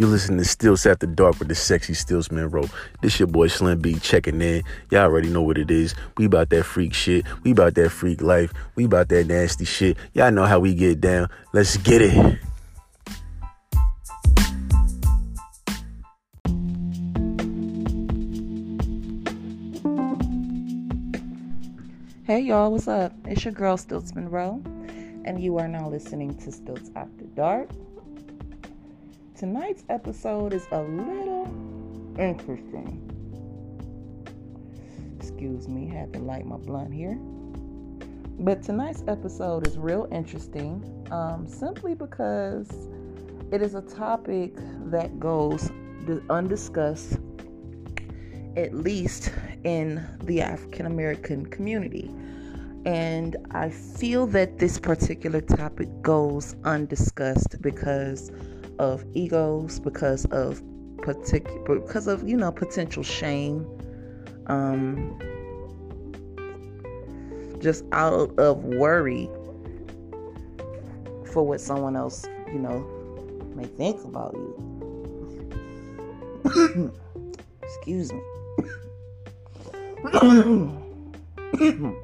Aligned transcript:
You 0.00 0.06
listen 0.06 0.38
to 0.38 0.44
Stiltz 0.44 0.90
After 0.90 1.06
Dark 1.06 1.38
with 1.40 1.48
the 1.48 1.54
sexy 1.54 1.92
Stiltz 1.92 2.32
Monroe. 2.32 2.70
This 3.02 3.20
your 3.20 3.26
boy 3.26 3.48
Slim 3.48 3.80
B 3.80 3.96
checking 3.96 4.40
in. 4.40 4.62
Y'all 4.90 5.02
already 5.02 5.28
know 5.28 5.42
what 5.42 5.58
it 5.58 5.70
is. 5.70 5.94
We 6.16 6.24
about 6.24 6.48
that 6.48 6.64
freak 6.64 6.94
shit. 6.94 7.26
We 7.42 7.50
about 7.50 7.74
that 7.74 7.90
freak 7.90 8.22
life. 8.22 8.50
We 8.76 8.86
about 8.86 9.10
that 9.10 9.26
nasty 9.26 9.66
shit. 9.66 9.98
Y'all 10.14 10.30
know 10.30 10.46
how 10.46 10.58
we 10.58 10.74
get 10.74 11.02
down. 11.02 11.28
Let's 11.52 11.76
get 11.76 12.00
it. 12.00 12.38
Hey 22.24 22.40
y'all, 22.40 22.72
what's 22.72 22.88
up? 22.88 23.12
It's 23.26 23.44
your 23.44 23.52
girl 23.52 23.76
Stiltz 23.76 24.14
Monroe, 24.14 24.62
and 25.26 25.42
you 25.42 25.58
are 25.58 25.68
now 25.68 25.90
listening 25.90 26.34
to 26.38 26.46
Stiltz 26.46 26.90
After 26.96 27.26
Dark. 27.36 27.68
Tonight's 29.40 29.84
episode 29.88 30.52
is 30.52 30.66
a 30.70 30.82
little 30.82 31.46
interesting. 32.18 33.00
Excuse 35.18 35.66
me, 35.66 35.88
had 35.88 36.12
to 36.12 36.18
light 36.18 36.44
my 36.44 36.58
blunt 36.58 36.92
here. 36.92 37.14
But 38.38 38.62
tonight's 38.62 39.02
episode 39.08 39.66
is 39.66 39.78
real 39.78 40.06
interesting 40.12 40.84
um, 41.10 41.48
simply 41.48 41.94
because 41.94 42.68
it 43.50 43.62
is 43.62 43.74
a 43.74 43.80
topic 43.80 44.52
that 44.90 45.18
goes 45.18 45.70
undiscussed, 46.28 47.18
at 48.58 48.74
least 48.74 49.32
in 49.64 50.06
the 50.24 50.42
African 50.42 50.84
American 50.84 51.46
community. 51.46 52.14
And 52.84 53.38
I 53.52 53.70
feel 53.70 54.26
that 54.26 54.58
this 54.58 54.78
particular 54.78 55.40
topic 55.40 55.88
goes 56.02 56.56
undiscussed 56.64 57.62
because 57.62 58.30
of 58.80 59.04
egos, 59.12 59.78
because 59.78 60.24
of 60.26 60.62
particular, 61.02 61.78
because 61.80 62.06
of 62.06 62.26
you 62.26 62.36
know 62.36 62.50
potential 62.50 63.02
shame, 63.02 63.66
um, 64.46 65.18
just 67.60 67.84
out 67.92 68.36
of 68.38 68.64
worry 68.64 69.28
for 71.30 71.46
what 71.46 71.60
someone 71.60 71.94
else 71.94 72.24
you 72.46 72.58
know 72.58 72.80
may 73.54 73.66
think 73.66 74.02
about 74.02 74.32
you. 74.34 74.56
Excuse 77.62 78.12
me. 78.12 78.20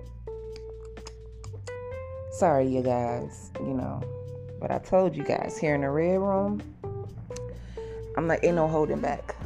Sorry, 2.33 2.69
you 2.69 2.83
guys, 2.83 3.51
you 3.61 3.73
know, 3.73 4.03
but 4.67 4.75
I 4.75 4.79
told 4.79 5.17
you 5.17 5.23
guys 5.23 5.57
here 5.57 5.77
in 5.77 5.83
the 5.83 5.91
red 5.91 6.19
room, 6.19 6.61
I'm 8.17 8.27
like, 8.27 8.43
ain't 8.43 8.57
no 8.57 8.67
holding 8.67 8.99
back. 8.99 9.37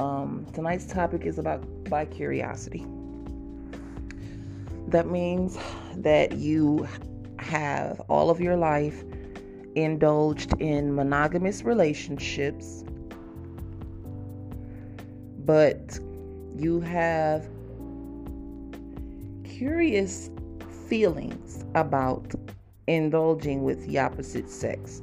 Um, 0.00 0.44
tonight's 0.52 0.86
topic 0.86 1.22
is 1.24 1.38
about 1.38 1.62
bi 1.88 2.04
curiosity. 2.04 2.84
That 4.88 5.06
means 5.06 5.56
that 5.98 6.32
you 6.32 6.88
have 7.38 8.00
all 8.08 8.28
of 8.28 8.40
your 8.40 8.56
life 8.56 9.04
indulged 9.76 10.60
in 10.60 10.96
monogamous 10.96 11.62
relationships 11.62 12.82
but 15.46 15.98
you 16.56 16.80
have 16.80 17.48
curious 19.44 20.28
feelings 20.92 21.64
about 21.74 22.34
indulging 22.86 23.62
with 23.62 23.82
the 23.86 23.98
opposite 23.98 24.50
sex. 24.50 25.00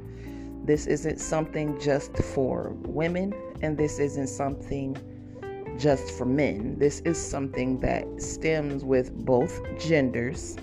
This 0.63 0.85
isn't 0.85 1.19
something 1.19 1.79
just 1.79 2.15
for 2.15 2.75
women, 2.83 3.33
and 3.63 3.75
this 3.75 3.97
isn't 3.97 4.27
something 4.27 4.95
just 5.79 6.11
for 6.11 6.25
men. 6.25 6.77
This 6.77 6.99
is 7.05 7.17
something 7.19 7.79
that 7.79 8.05
stems 8.21 8.85
with 8.85 9.11
both 9.25 9.59
genders, 9.79 10.57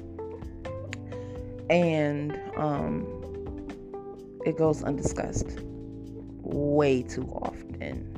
and 1.71 2.41
um, 2.57 3.05
it 4.47 4.57
goes 4.57 4.85
undiscussed 4.85 5.59
way 6.43 7.03
too 7.03 7.27
often. 7.43 8.13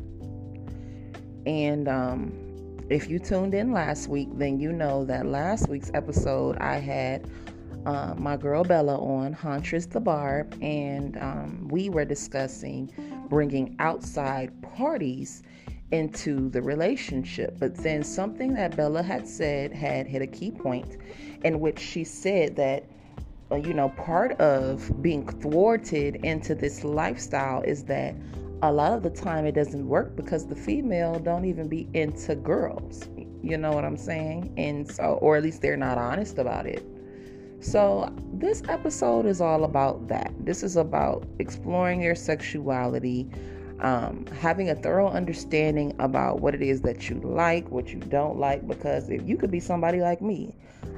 And 1.47 1.89
um, 1.89 2.48
if 2.91 3.11
you 3.11 3.19
tuned 3.19 3.53
in 3.53 3.73
last 3.73 4.09
week, 4.09 4.29
then 4.33 4.59
you 4.59 4.73
know 4.73 5.05
that 5.05 5.27
last 5.27 5.69
week's 5.69 5.91
episode 5.93 6.57
I 6.59 6.77
had 6.77 7.29
uh, 7.85 8.15
my 8.17 8.37
girl 8.37 8.65
Bella 8.65 8.97
on, 8.99 9.33
Huntress 9.33 9.87
the 9.87 10.01
Barb, 10.01 10.57
and 10.63 11.17
um, 11.19 11.69
we 11.71 11.91
were 11.91 12.05
discussing 12.05 12.91
bringing 13.29 13.77
outside 13.79 14.51
parties 14.63 15.43
into 15.91 16.49
the 16.49 16.63
relationship. 16.63 17.57
But 17.59 17.75
then 17.75 18.03
something 18.03 18.55
that 18.55 18.75
Bella 18.75 19.03
had 19.03 19.29
said 19.29 19.73
had 19.73 20.07
hit 20.07 20.23
a 20.23 20.27
key 20.27 20.51
point 20.51 20.97
in 21.45 21.61
which 21.61 21.79
she 21.79 22.05
said 22.05 22.57
that. 22.57 22.85
Uh, 23.51 23.57
you 23.57 23.73
know, 23.73 23.89
part 23.89 24.33
of 24.33 25.01
being 25.01 25.27
thwarted 25.27 26.17
into 26.17 26.55
this 26.55 26.85
lifestyle 26.85 27.63
is 27.63 27.83
that 27.85 28.15
a 28.63 28.73
lot 28.73 28.93
of 28.93 29.03
the 29.03 29.11
time 29.11 29.47
it 29.47 29.53
doesn't 29.53 29.87
work 29.87 30.17
because 30.17 30.47
the 30.47 30.57
female 30.57 31.19
don't 31.19 31.45
even 31.45 31.69
be 31.69 31.89
into 31.95 32.35
girls. 32.35 33.09
You 33.43 33.57
know 33.57 33.73
what 33.73 33.85
i'm 33.85 33.97
saying? 33.97 34.53
And 34.57 34.91
so 34.91 35.19
or 35.23 35.37
at 35.37 35.43
least 35.43 35.63
they're 35.63 35.77
not 35.77 35.99
honest 35.99 36.39
about 36.39 36.67
it. 36.67 36.85
So 37.61 38.13
this 38.33 38.63
episode 38.69 39.27
is 39.27 39.41
all 39.41 39.65
about 39.65 40.09
that. 40.09 40.33
This 40.41 40.63
is 40.63 40.77
about 40.77 41.27
exploring 41.39 42.03
your 42.03 42.15
sexuality 42.15 43.29
um, 43.81 44.27
having 44.41 44.71
a 44.71 44.75
thorough 44.75 45.09
understanding 45.09 45.95
about 45.99 46.41
what 46.41 46.55
it 46.55 46.63
is 46.63 46.81
that 46.83 47.09
you 47.09 47.21
like 47.21 47.69
what 47.71 47.89
you 47.89 48.01
don't 48.01 48.39
like 48.39 48.67
because 48.67 49.09
if 49.09 49.27
you 49.29 49.37
could 49.37 49.51
be 49.51 49.61
somebody 49.61 50.01
like 50.01 50.21
me 50.21 50.55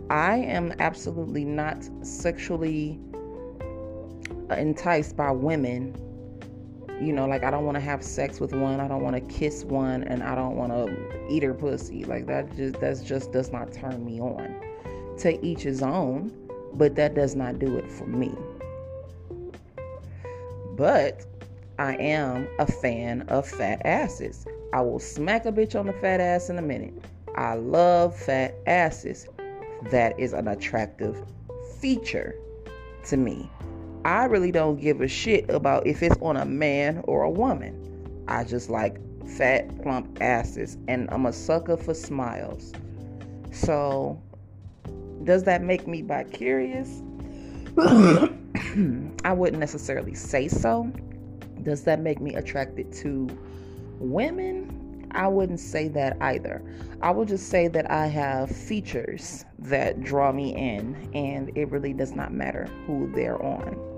i 0.09 0.37
am 0.37 0.73
absolutely 0.79 1.45
not 1.45 1.77
sexually 2.03 2.99
enticed 4.57 5.17
by 5.17 5.31
women 5.31 5.95
you 7.01 7.13
know, 7.13 7.27
like 7.27 7.45
I 7.45 7.51
don't 7.51 7.65
want 7.65 7.77
to 7.77 7.81
have 7.81 8.03
sex 8.03 8.41
with 8.41 8.53
one, 8.53 8.79
I 8.79 8.87
don't 8.87 9.03
want 9.03 9.17
to 9.17 9.35
kiss 9.35 9.65
one, 9.65 10.05
and 10.05 10.23
I 10.23 10.35
don't 10.35 10.57
want 10.57 10.73
to 10.73 11.27
eat 11.31 11.43
her 11.43 11.55
pussy. 11.55 12.05
Like 12.05 12.27
that 12.27 12.55
just 12.57 12.79
that's 12.81 13.03
just 13.03 13.33
does 13.33 13.51
not 13.51 13.73
turn 13.73 14.05
me 14.05 14.21
on. 14.21 14.55
To 15.19 15.45
each 15.45 15.63
his 15.63 15.83
own, 15.83 16.33
but 16.75 16.95
that 16.97 17.15
does 17.15 17.35
not 17.35 17.59
do 17.59 17.77
it 17.77 17.91
for 17.91 18.07
me. 18.07 18.35
But 20.77 21.27
I 21.79 21.95
am 21.97 22.49
a 22.59 22.67
fan 22.67 23.23
of 23.29 23.47
fat 23.47 23.83
asses. 23.85 24.47
I 24.73 24.83
will 24.83 24.99
smack 24.99 25.47
a 25.47 25.53
bitch 25.53 25.79
on 25.79 25.87
the 25.87 25.93
fat 25.95 26.21
ass 26.21 26.51
in 26.51 26.59
a 26.59 26.63
minute. 26.63 26.95
I 27.37 27.55
love 27.55 28.17
fat 28.17 28.55
asses. 28.67 29.27
That 29.91 30.19
is 30.19 30.33
an 30.33 30.49
attractive 30.49 31.23
feature 31.79 32.35
to 33.05 33.17
me. 33.17 33.51
I 34.05 34.25
really 34.25 34.51
don't 34.51 34.81
give 34.81 35.01
a 35.01 35.09
shit 35.09 35.49
about 35.51 35.87
if 35.87 36.03
it's 36.03 36.17
on 36.23 36.37
a 36.37 36.47
man 36.47 37.03
or 37.05 37.23
a 37.23 37.31
woman. 37.31 38.25
I 38.29 38.45
just 38.45 38.71
like 38.71 38.99
fat, 39.29 39.83
plump 39.83 40.19
asses, 40.23 40.79
and 40.89 41.09
I'm 41.11 41.27
a 41.27 41.33
sucker 41.33 41.77
for 41.77 41.93
smiles. 41.93 42.73
So, 43.53 44.21
does 45.25 45.45
that 45.45 45.63
make 45.63 45.87
me 45.87 46.03
bi 46.03 46.25
curious? 46.25 47.03
I 47.79 49.33
wouldn't 49.33 49.61
necessarily 49.61 50.15
say 50.15 50.49
so. 50.49 50.91
Does 51.63 51.85
that 51.85 52.01
make 52.01 52.21
me 52.21 52.35
attracted 52.35 52.93
to 52.95 53.29
women? 53.99 55.09
I 55.13 55.27
wouldn't 55.27 55.61
say 55.61 55.89
that 55.89 56.17
either. 56.21 56.63
I 57.03 57.11
would 57.11 57.29
just 57.29 57.49
say 57.49 57.69
that 57.69 57.91
I 57.91 58.07
have 58.07 58.51
features 58.51 59.45
that 59.59 60.03
draw 60.03 60.33
me 60.33 60.55
in, 60.55 61.11
and 61.13 61.51
it 61.57 61.71
really 61.71 61.93
does 61.93 62.13
not 62.13 62.33
matter 62.33 62.69
who 62.87 63.11
they're 63.13 63.43
on. 63.43 63.90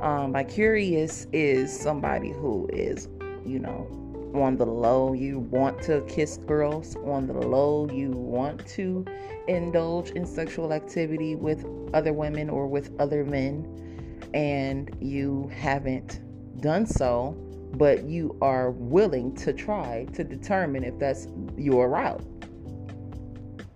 Um, 0.00 0.32
bi 0.32 0.44
curious 0.44 1.26
is 1.32 1.76
somebody 1.76 2.30
who 2.30 2.68
is, 2.72 3.08
you 3.44 3.58
know, 3.58 3.86
on 4.34 4.56
the 4.56 4.66
low, 4.66 5.12
you 5.12 5.40
want 5.40 5.82
to 5.82 6.02
kiss 6.02 6.36
girls. 6.36 6.96
On 7.04 7.26
the 7.26 7.32
low, 7.32 7.88
you 7.90 8.10
want 8.10 8.64
to 8.68 9.04
indulge 9.48 10.10
in 10.10 10.24
sexual 10.24 10.72
activity 10.72 11.34
with 11.34 11.66
other 11.94 12.12
women 12.12 12.48
or 12.48 12.66
with 12.66 12.92
other 13.00 13.24
men, 13.24 14.20
and 14.34 14.94
you 15.00 15.50
haven't 15.52 16.20
done 16.60 16.86
so, 16.86 17.32
but 17.74 18.04
you 18.04 18.36
are 18.40 18.70
willing 18.70 19.34
to 19.36 19.52
try 19.52 20.06
to 20.12 20.22
determine 20.22 20.84
if 20.84 20.98
that's 20.98 21.26
your 21.56 21.88
route. 21.88 22.22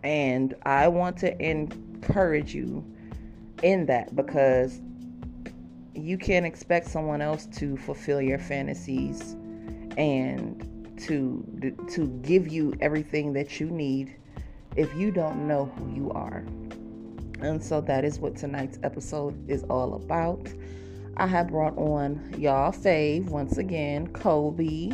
And 0.05 0.55
I 0.65 0.89
want 0.89 1.17
to 1.19 1.41
encourage 1.45 2.55
you 2.55 2.85
in 3.63 3.87
that 3.87 4.15
because 4.15 4.81
you 5.95 6.17
can't 6.19 6.47
expect 6.47 6.87
someone 6.89 7.21
else 7.21 7.47
to 7.47 7.77
fulfill 7.77 8.21
your 8.21 8.39
fantasies 8.39 9.37
and 9.97 10.69
to 10.99 11.45
to 11.89 12.07
give 12.23 12.49
you 12.49 12.75
everything 12.81 13.33
that 13.33 13.61
you 13.61 13.71
need 13.71 14.17
if 14.77 14.95
you 14.95 15.11
don't 15.11 15.47
know 15.47 15.67
who 15.77 15.95
you 15.95 16.11
are. 16.13 16.45
And 17.41 17.63
so 17.63 17.81
that 17.83 18.05
is 18.05 18.19
what 18.19 18.37
tonight's 18.37 18.79
episode 18.83 19.37
is 19.51 19.65
all 19.65 19.95
about. 19.95 20.49
I 21.17 21.27
have 21.27 21.49
brought 21.49 21.77
on 21.77 22.35
y'all 22.39 22.73
fave 22.73 23.29
once 23.29 23.59
again. 23.59 24.07
Kobe 24.09 24.93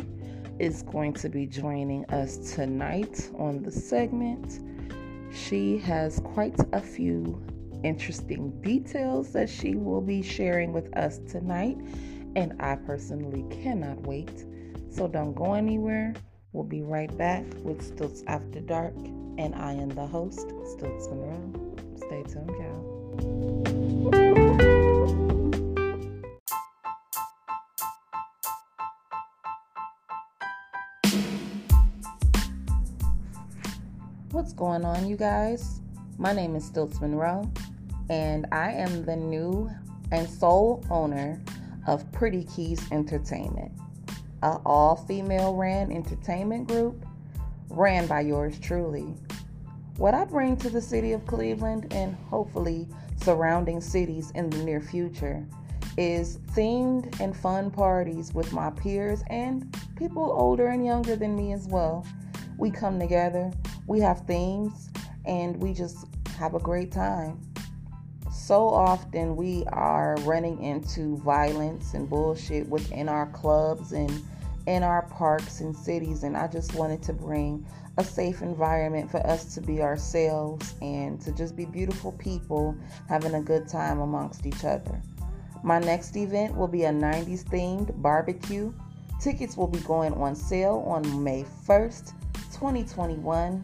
is 0.57 0.81
going 0.83 1.13
to 1.13 1.29
be 1.29 1.45
joining 1.45 2.05
us 2.05 2.53
tonight 2.53 3.29
on 3.37 3.63
the 3.63 3.71
segment. 3.71 4.59
She 5.33 5.77
has 5.77 6.19
quite 6.19 6.59
a 6.73 6.81
few 6.81 7.41
interesting 7.83 8.51
details 8.61 9.31
that 9.33 9.49
she 9.49 9.75
will 9.75 10.01
be 10.01 10.21
sharing 10.21 10.73
with 10.73 10.95
us 10.97 11.19
tonight, 11.29 11.77
and 12.35 12.53
I 12.59 12.75
personally 12.75 13.45
cannot 13.61 14.01
wait. 14.01 14.45
So 14.89 15.07
don't 15.07 15.33
go 15.33 15.53
anywhere. 15.53 16.13
We'll 16.51 16.63
be 16.63 16.81
right 16.81 17.15
back 17.17 17.45
with 17.63 17.81
Stiltz 17.95 18.23
After 18.27 18.59
Dark, 18.59 18.95
and 19.37 19.53
I 19.55 19.73
am 19.73 19.89
the 19.89 20.07
host, 20.07 20.47
Stiltz 20.47 21.09
Monroe. 21.09 21.75
Stay 21.97 22.23
tuned, 22.23 22.49
y'all. 22.49 22.99
What's 34.31 34.53
going 34.53 34.85
on, 34.85 35.07
you 35.07 35.17
guys? 35.17 35.81
My 36.17 36.33
name 36.33 36.55
is 36.55 36.69
Stiltz 36.69 36.99
Monroe, 36.99 37.49
and 38.09 38.47
I 38.51 38.71
am 38.71 39.05
the 39.05 39.15
new 39.15 39.69
and 40.11 40.29
sole 40.29 40.83
owner 40.89 41.41
of 41.87 42.11
Pretty 42.11 42.43
Keys 42.45 42.81
Entertainment, 42.91 43.71
an 44.41 44.59
all 44.65 44.95
female 44.95 45.55
ran 45.55 45.91
entertainment 45.91 46.67
group 46.67 47.05
ran 47.69 48.07
by 48.07 48.21
yours 48.21 48.59
truly. 48.59 49.13
What 49.97 50.13
I 50.13 50.25
bring 50.25 50.57
to 50.57 50.69
the 50.69 50.81
city 50.81 51.11
of 51.13 51.25
Cleveland 51.25 51.93
and 51.93 52.15
hopefully 52.29 52.87
surrounding 53.17 53.81
cities 53.81 54.31
in 54.35 54.49
the 54.49 54.63
near 54.63 54.81
future 54.81 55.45
is 55.97 56.37
themed 56.53 57.19
and 57.19 57.35
fun 57.35 57.69
parties 57.69 58.33
with 58.33 58.53
my 58.53 58.69
peers 58.71 59.23
and 59.27 59.75
people 59.95 60.23
older 60.23 60.67
and 60.67 60.85
younger 60.85 61.15
than 61.15 61.35
me 61.35 61.51
as 61.51 61.67
well. 61.67 62.05
We 62.57 62.71
come 62.71 62.99
together 62.99 63.51
we 63.89 63.99
have 63.99 64.21
themes 64.27 64.91
and 65.25 65.57
we 65.57 65.73
just 65.73 66.05
have 66.37 66.53
a 66.53 66.59
great 66.59 66.91
time. 66.91 67.41
So 68.49 68.67
often 68.67 69.35
we 69.35 69.63
are 69.67 70.15
running 70.21 70.63
into 70.63 71.17
violence 71.17 71.93
and 71.93 72.09
bullshit 72.09 72.67
within 72.67 73.07
our 73.07 73.27
clubs 73.27 73.91
and 73.91 74.11
in 74.65 74.81
our 74.81 75.03
parks 75.03 75.61
and 75.61 75.77
cities, 75.77 76.23
and 76.23 76.35
I 76.35 76.47
just 76.47 76.73
wanted 76.73 77.03
to 77.03 77.13
bring 77.13 77.63
a 77.99 78.03
safe 78.03 78.41
environment 78.41 79.11
for 79.11 79.19
us 79.19 79.53
to 79.53 79.61
be 79.61 79.83
ourselves 79.83 80.73
and 80.81 81.21
to 81.21 81.31
just 81.31 81.55
be 81.55 81.65
beautiful 81.65 82.13
people 82.13 82.75
having 83.07 83.35
a 83.35 83.41
good 83.43 83.67
time 83.67 83.99
amongst 83.99 84.47
each 84.47 84.65
other. 84.65 84.99
My 85.63 85.77
next 85.77 86.15
event 86.15 86.55
will 86.55 86.67
be 86.67 86.85
a 86.85 86.91
90s 86.91 87.43
themed 87.43 88.01
barbecue. 88.01 88.73
Tickets 89.21 89.57
will 89.57 89.67
be 89.67 89.79
going 89.81 90.15
on 90.15 90.33
sale 90.35 90.83
on 90.87 91.23
May 91.23 91.45
1st 91.67 92.13
2021 92.51 93.63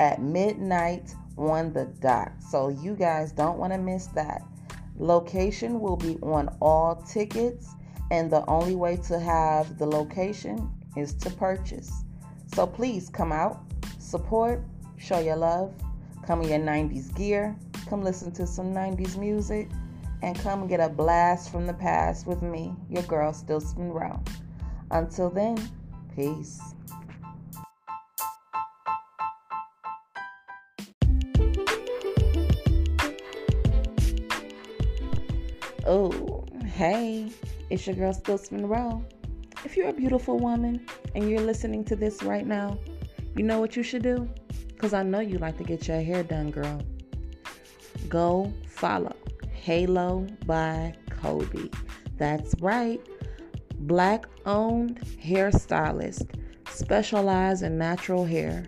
at 0.00 0.22
midnight 0.22 1.14
on 1.36 1.72
the 1.72 1.86
dot. 2.00 2.32
So 2.50 2.68
you 2.68 2.94
guys 2.94 3.32
don't 3.32 3.58
want 3.58 3.72
to 3.72 3.78
miss 3.78 4.06
that. 4.08 4.42
Location 4.98 5.80
will 5.80 5.96
be 5.96 6.18
on 6.22 6.54
all 6.60 6.96
tickets, 6.96 7.68
and 8.10 8.30
the 8.30 8.44
only 8.46 8.74
way 8.74 8.96
to 9.08 9.18
have 9.18 9.78
the 9.78 9.86
location 9.86 10.70
is 10.96 11.14
to 11.14 11.30
purchase. 11.30 12.04
So 12.54 12.66
please 12.66 13.08
come 13.08 13.32
out, 13.32 13.62
support, 13.98 14.62
show 14.98 15.18
your 15.18 15.36
love, 15.36 15.74
come 16.26 16.42
in 16.42 16.48
your 16.48 16.58
90s 16.58 17.14
gear, 17.16 17.56
come 17.88 18.02
listen 18.02 18.30
to 18.32 18.46
some 18.46 18.72
90s 18.74 19.16
music, 19.16 19.70
and 20.22 20.38
come 20.38 20.66
get 20.66 20.80
a 20.80 20.88
blast 20.88 21.50
from 21.50 21.66
the 21.66 21.74
past 21.74 22.26
with 22.26 22.42
me, 22.42 22.74
your 22.88 23.02
girl, 23.04 23.32
Stiltz 23.32 23.76
Monroe. 23.76 24.22
Until 24.90 25.30
then, 25.30 25.56
peace. 26.14 26.60
Oh, 35.94 36.42
hey, 36.64 37.30
it's 37.68 37.86
your 37.86 37.94
girl 37.94 38.14
Stiltz 38.14 38.50
Monroe. 38.50 39.04
If 39.62 39.76
you're 39.76 39.90
a 39.90 39.92
beautiful 39.92 40.38
woman 40.38 40.86
and 41.14 41.28
you're 41.28 41.42
listening 41.42 41.84
to 41.84 41.96
this 41.96 42.22
right 42.22 42.46
now, 42.46 42.78
you 43.36 43.42
know 43.44 43.60
what 43.60 43.76
you 43.76 43.82
should 43.82 44.02
do? 44.02 44.26
Because 44.68 44.94
I 44.94 45.02
know 45.02 45.20
you 45.20 45.36
like 45.36 45.58
to 45.58 45.64
get 45.64 45.86
your 45.86 46.00
hair 46.00 46.22
done, 46.22 46.50
girl. 46.50 46.80
Go 48.08 48.50
follow 48.66 49.14
Halo 49.52 50.26
by 50.46 50.94
Kobe. 51.10 51.68
That's 52.16 52.54
right. 52.62 52.98
Black 53.80 54.24
owned 54.46 54.98
hairstylist, 55.22 56.40
specialize 56.70 57.60
in 57.60 57.76
natural 57.76 58.24
hair. 58.24 58.64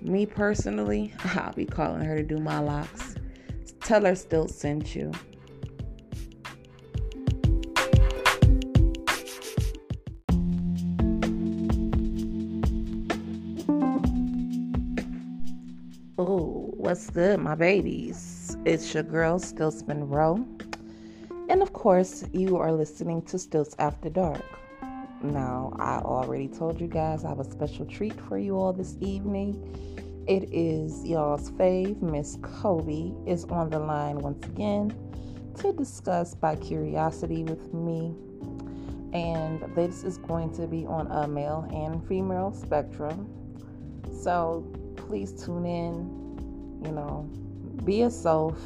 Me 0.00 0.26
personally, 0.26 1.14
I'll 1.26 1.52
be 1.52 1.64
calling 1.64 2.04
her 2.04 2.16
to 2.16 2.24
do 2.24 2.38
my 2.38 2.58
locks. 2.58 3.14
Tell 3.82 4.04
her 4.04 4.16
Still 4.16 4.48
sent 4.48 4.96
you. 4.96 5.12
What's 16.90 17.08
good, 17.08 17.38
my 17.38 17.54
babies? 17.54 18.56
It's 18.64 18.92
your 18.92 19.04
girl, 19.04 19.38
Stiltz 19.38 19.86
Monroe. 19.86 20.44
And 21.48 21.62
of 21.62 21.72
course, 21.72 22.24
you 22.32 22.56
are 22.56 22.72
listening 22.72 23.22
to 23.26 23.36
Stiltz 23.36 23.76
After 23.78 24.10
Dark. 24.10 24.42
Now, 25.22 25.72
I 25.78 25.98
already 25.98 26.48
told 26.48 26.80
you 26.80 26.88
guys 26.88 27.24
I 27.24 27.28
have 27.28 27.38
a 27.38 27.48
special 27.48 27.86
treat 27.86 28.20
for 28.22 28.38
you 28.38 28.58
all 28.58 28.72
this 28.72 28.96
evening. 29.00 29.54
It 30.26 30.52
is 30.52 31.06
y'all's 31.06 31.52
fave, 31.52 32.02
Miss 32.02 32.38
Kobe, 32.42 33.12
is 33.24 33.44
on 33.44 33.70
the 33.70 33.78
line 33.78 34.18
once 34.18 34.44
again 34.46 34.92
to 35.60 35.72
discuss 35.72 36.34
bi 36.34 36.56
curiosity 36.56 37.44
with 37.44 37.72
me. 37.72 38.16
And 39.12 39.62
this 39.76 40.02
is 40.02 40.18
going 40.18 40.52
to 40.54 40.66
be 40.66 40.86
on 40.86 41.06
a 41.06 41.28
male 41.28 41.68
and 41.72 42.04
female 42.08 42.50
spectrum. 42.52 43.30
So 44.24 44.66
please 44.96 45.32
tune 45.44 45.66
in 45.66 46.19
you 46.82 46.92
know, 46.92 47.28
be 47.84 47.96
yourself. 47.96 48.58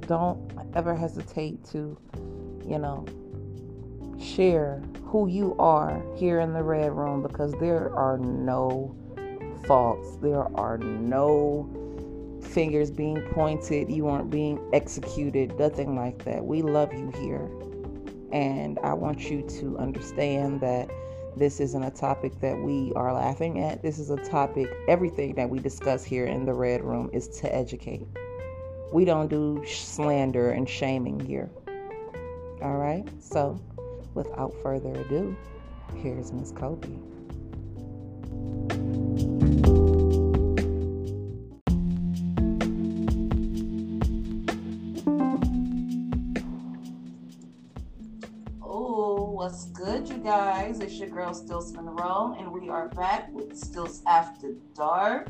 Don't 0.00 0.52
ever 0.74 0.94
hesitate 0.94 1.64
to, 1.72 1.98
you 2.66 2.78
know, 2.78 3.04
share 4.20 4.82
who 5.04 5.26
you 5.26 5.56
are 5.58 6.02
here 6.16 6.40
in 6.40 6.52
the 6.52 6.62
red 6.62 6.92
room 6.92 7.22
because 7.22 7.52
there 7.54 7.94
are 7.94 8.18
no 8.18 8.94
faults. 9.66 10.16
There 10.16 10.44
are 10.56 10.78
no 10.78 11.68
fingers 12.42 12.90
being 12.90 13.20
pointed. 13.32 13.90
You 13.90 14.08
aren't 14.08 14.30
being 14.30 14.60
executed. 14.72 15.58
Nothing 15.58 15.96
like 15.96 16.24
that. 16.24 16.44
We 16.44 16.62
love 16.62 16.92
you 16.92 17.10
here. 17.20 17.48
And 18.32 18.78
I 18.84 18.94
want 18.94 19.30
you 19.30 19.42
to 19.60 19.78
understand 19.78 20.60
that 20.60 20.88
this 21.36 21.60
isn't 21.60 21.82
a 21.82 21.90
topic 21.90 22.40
that 22.40 22.58
we 22.58 22.92
are 22.96 23.12
laughing 23.12 23.60
at. 23.60 23.82
This 23.82 23.98
is 23.98 24.10
a 24.10 24.16
topic, 24.16 24.68
everything 24.88 25.34
that 25.34 25.48
we 25.48 25.58
discuss 25.58 26.04
here 26.04 26.26
in 26.26 26.44
the 26.44 26.52
Red 26.52 26.82
Room 26.82 27.10
is 27.12 27.28
to 27.40 27.54
educate. 27.54 28.06
We 28.92 29.04
don't 29.04 29.28
do 29.28 29.62
slander 29.66 30.50
and 30.50 30.68
shaming 30.68 31.20
here. 31.20 31.50
All 32.62 32.76
right? 32.76 33.06
So, 33.22 33.60
without 34.14 34.52
further 34.62 34.92
ado, 34.94 35.36
here's 35.96 36.32
Miss 36.32 36.50
Kobe. 36.50 36.88
Guys? 50.30 50.78
It's 50.78 50.94
your 50.94 51.08
girl 51.08 51.34
Stiltz 51.34 51.74
Monroe, 51.74 52.36
and 52.38 52.52
we 52.52 52.68
are 52.68 52.86
back 52.90 53.32
with 53.32 53.50
Stiltz 53.60 54.00
After 54.06 54.52
Dark. 54.76 55.26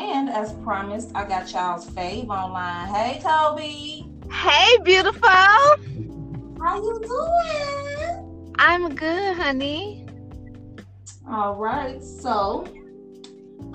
And 0.00 0.28
as 0.28 0.52
promised, 0.64 1.12
I 1.14 1.28
got 1.28 1.52
y'all's 1.52 1.88
fave 1.90 2.26
online. 2.26 2.92
Hey, 2.92 3.20
Kobe. 3.22 4.02
Hey, 4.28 4.78
beautiful. 4.82 5.28
How 5.28 6.82
you 6.82 7.00
doing? 7.04 8.52
I'm 8.58 8.92
good, 8.96 9.36
honey. 9.36 10.08
All 11.28 11.54
right. 11.54 12.02
So, 12.02 12.66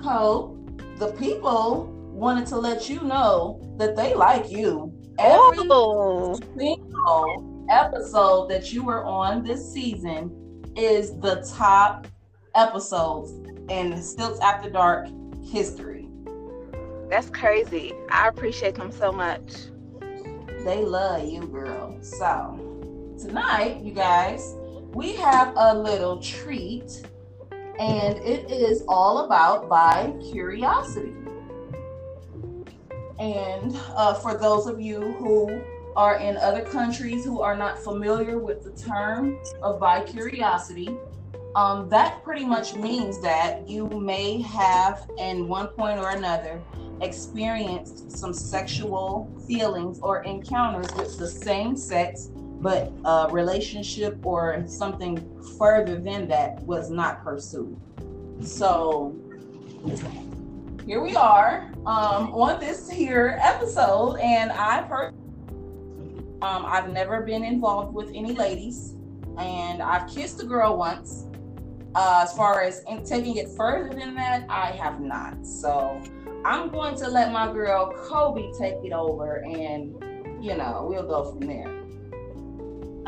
Cole, 0.02 0.58
the 0.98 1.12
people 1.12 1.86
wanted 2.12 2.46
to 2.48 2.58
let 2.58 2.90
you 2.90 3.00
know 3.00 3.58
that 3.78 3.96
they 3.96 4.14
like 4.14 4.50
you. 4.50 4.92
Every 5.18 5.66
oh. 5.70 6.38
single 6.58 7.55
episode 7.68 8.48
that 8.48 8.72
you 8.72 8.84
were 8.84 9.04
on 9.04 9.42
this 9.42 9.72
season 9.72 10.62
is 10.76 11.18
the 11.20 11.46
top 11.56 12.06
episodes 12.54 13.32
in 13.70 13.92
Stiltz 13.94 14.40
After 14.40 14.70
Dark 14.70 15.08
history. 15.44 16.08
That's 17.08 17.30
crazy. 17.30 17.92
I 18.10 18.28
appreciate 18.28 18.74
them 18.74 18.90
so 18.90 19.12
much. 19.12 19.66
They 20.64 20.84
love 20.84 21.28
you, 21.28 21.46
girl. 21.46 21.96
So, 22.02 23.14
tonight, 23.18 23.80
you 23.82 23.92
guys, 23.92 24.54
we 24.92 25.12
have 25.16 25.52
a 25.56 25.74
little 25.74 26.20
treat, 26.20 27.06
and 27.78 28.18
it 28.18 28.50
is 28.50 28.82
all 28.88 29.24
about 29.24 29.68
bi 29.68 30.12
curiosity. 30.32 31.14
And 33.18 33.76
uh, 33.94 34.14
for 34.14 34.36
those 34.36 34.66
of 34.66 34.80
you 34.80 35.00
who 35.12 35.62
are 35.96 36.18
in 36.18 36.36
other 36.36 36.60
countries 36.60 37.24
who 37.24 37.40
are 37.40 37.56
not 37.56 37.78
familiar 37.78 38.38
with 38.38 38.62
the 38.62 38.70
term 38.82 39.38
of 39.62 39.80
bi 39.80 40.02
curiosity, 40.02 40.96
um, 41.56 41.88
that 41.88 42.22
pretty 42.22 42.44
much 42.44 42.76
means 42.76 43.18
that 43.22 43.66
you 43.66 43.88
may 43.88 44.42
have, 44.42 45.08
in 45.18 45.48
one 45.48 45.68
point 45.68 45.98
or 45.98 46.10
another, 46.10 46.60
experienced 47.00 48.10
some 48.10 48.34
sexual 48.34 49.30
feelings 49.48 49.98
or 50.00 50.22
encounters 50.24 50.94
with 50.96 51.18
the 51.18 51.26
same 51.26 51.74
sex, 51.74 52.28
but 52.60 52.92
a 53.06 53.28
relationship 53.30 54.18
or 54.24 54.62
something 54.66 55.16
further 55.58 55.96
than 55.98 56.28
that 56.28 56.62
was 56.64 56.90
not 56.90 57.24
pursued. 57.24 57.74
So 58.42 59.16
here 60.84 61.00
we 61.00 61.16
are 61.16 61.72
um, 61.86 62.34
on 62.34 62.60
this 62.60 62.90
here 62.90 63.38
episode, 63.42 64.16
and 64.16 64.52
I've 64.52 64.84
heard. 64.88 65.15
Um, 66.42 66.64
I've 66.66 66.90
never 66.90 67.22
been 67.22 67.44
involved 67.44 67.94
with 67.94 68.10
any 68.14 68.32
ladies, 68.32 68.94
and 69.38 69.82
I've 69.82 70.08
kissed 70.08 70.42
a 70.42 70.46
girl 70.46 70.76
once. 70.76 71.26
Uh, 71.94 72.20
as 72.22 72.36
far 72.36 72.62
as 72.62 72.84
in 72.84 73.02
taking 73.04 73.36
it 73.36 73.48
further 73.56 73.88
than 73.98 74.14
that, 74.16 74.44
I 74.50 74.66
have 74.72 75.00
not. 75.00 75.46
So 75.46 76.02
I'm 76.44 76.68
going 76.68 76.94
to 76.96 77.08
let 77.08 77.32
my 77.32 77.50
girl 77.50 77.90
Kobe 77.96 78.52
take 78.58 78.74
it 78.84 78.92
over, 78.92 79.42
and 79.44 79.94
you 80.44 80.56
know 80.56 80.86
we'll 80.88 81.06
go 81.06 81.32
from 81.32 81.40
there. 81.40 81.72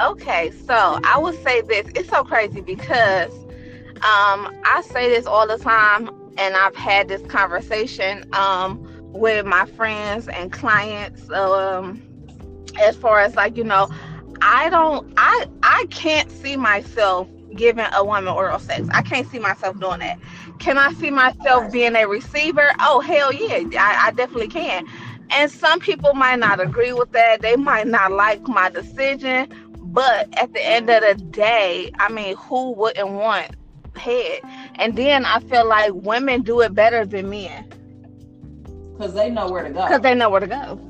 Okay, 0.01 0.51
so 0.67 1.01
I 1.05 1.19
would 1.19 1.41
say 1.43 1.61
this. 1.61 1.87
It's 1.95 2.09
so 2.09 2.25
crazy 2.25 2.63
because 2.63 3.33
um, 3.97 4.57
I 4.65 4.83
say 4.91 5.11
this 5.11 5.27
all 5.27 5.47
the 5.47 5.59
time, 5.59 6.09
and 6.39 6.57
I've 6.57 6.77
had 6.77 7.09
this 7.09 7.21
conversation 7.31 8.25
um, 8.33 8.81
with 9.13 9.45
my 9.45 9.67
friends 9.67 10.29
and 10.29 10.51
clients. 10.51 11.29
Um, 11.31 12.08
as 12.77 12.97
far 12.97 13.21
as 13.21 13.35
like 13.35 13.57
you 13.57 13.65
know, 13.65 13.89
I 14.43 14.71
don't, 14.71 15.13
I, 15.17 15.47
I 15.63 15.87
can't 15.91 16.31
see 16.31 16.57
myself 16.57 17.29
giving 17.55 17.87
a 17.93 18.05
woman 18.05 18.29
oral 18.29 18.59
sex. 18.59 18.89
I 18.93 19.03
can't 19.03 19.29
see 19.29 19.39
myself 19.39 19.79
doing 19.81 20.01
that. 20.01 20.19
Can 20.59 20.79
I 20.79 20.93
see 20.95 21.11
myself 21.11 21.73
being 21.73 21.97
a 21.97 22.07
receiver? 22.07 22.71
Oh 22.81 23.01
hell 23.01 23.33
yeah, 23.33 23.65
I, 23.81 24.09
I 24.09 24.11
definitely 24.13 24.49
can. 24.49 24.87
And 25.31 25.51
some 25.51 25.81
people 25.81 26.15
might 26.15 26.39
not 26.39 26.61
agree 26.61 26.93
with 26.93 27.13
that. 27.13 27.43
They 27.43 27.57
might 27.57 27.87
not 27.87 28.13
like 28.13 28.47
my 28.49 28.71
decision. 28.71 29.49
But 29.91 30.33
at 30.39 30.53
the 30.53 30.65
end 30.65 30.91
of 30.91 31.03
the 31.03 31.23
day, 31.25 31.91
I 31.99 32.11
mean, 32.13 32.37
who 32.37 32.73
wouldn't 32.73 33.09
want 33.09 33.57
head? 33.97 34.41
And 34.77 34.97
then 34.97 35.25
I 35.25 35.41
feel 35.41 35.67
like 35.67 35.93
women 35.95 36.43
do 36.43 36.61
it 36.61 36.75
better 36.75 37.05
than 37.05 37.31
men. 37.31 37.65
Because 38.93 39.15
they 39.15 39.31
know 39.31 39.51
where 39.51 39.65
to 39.65 39.71
go. 39.71 39.83
Because 39.87 40.03
they 40.03 40.15
know 40.15 40.31
where 40.31 40.41
to 40.41 40.47
go. 40.47 40.81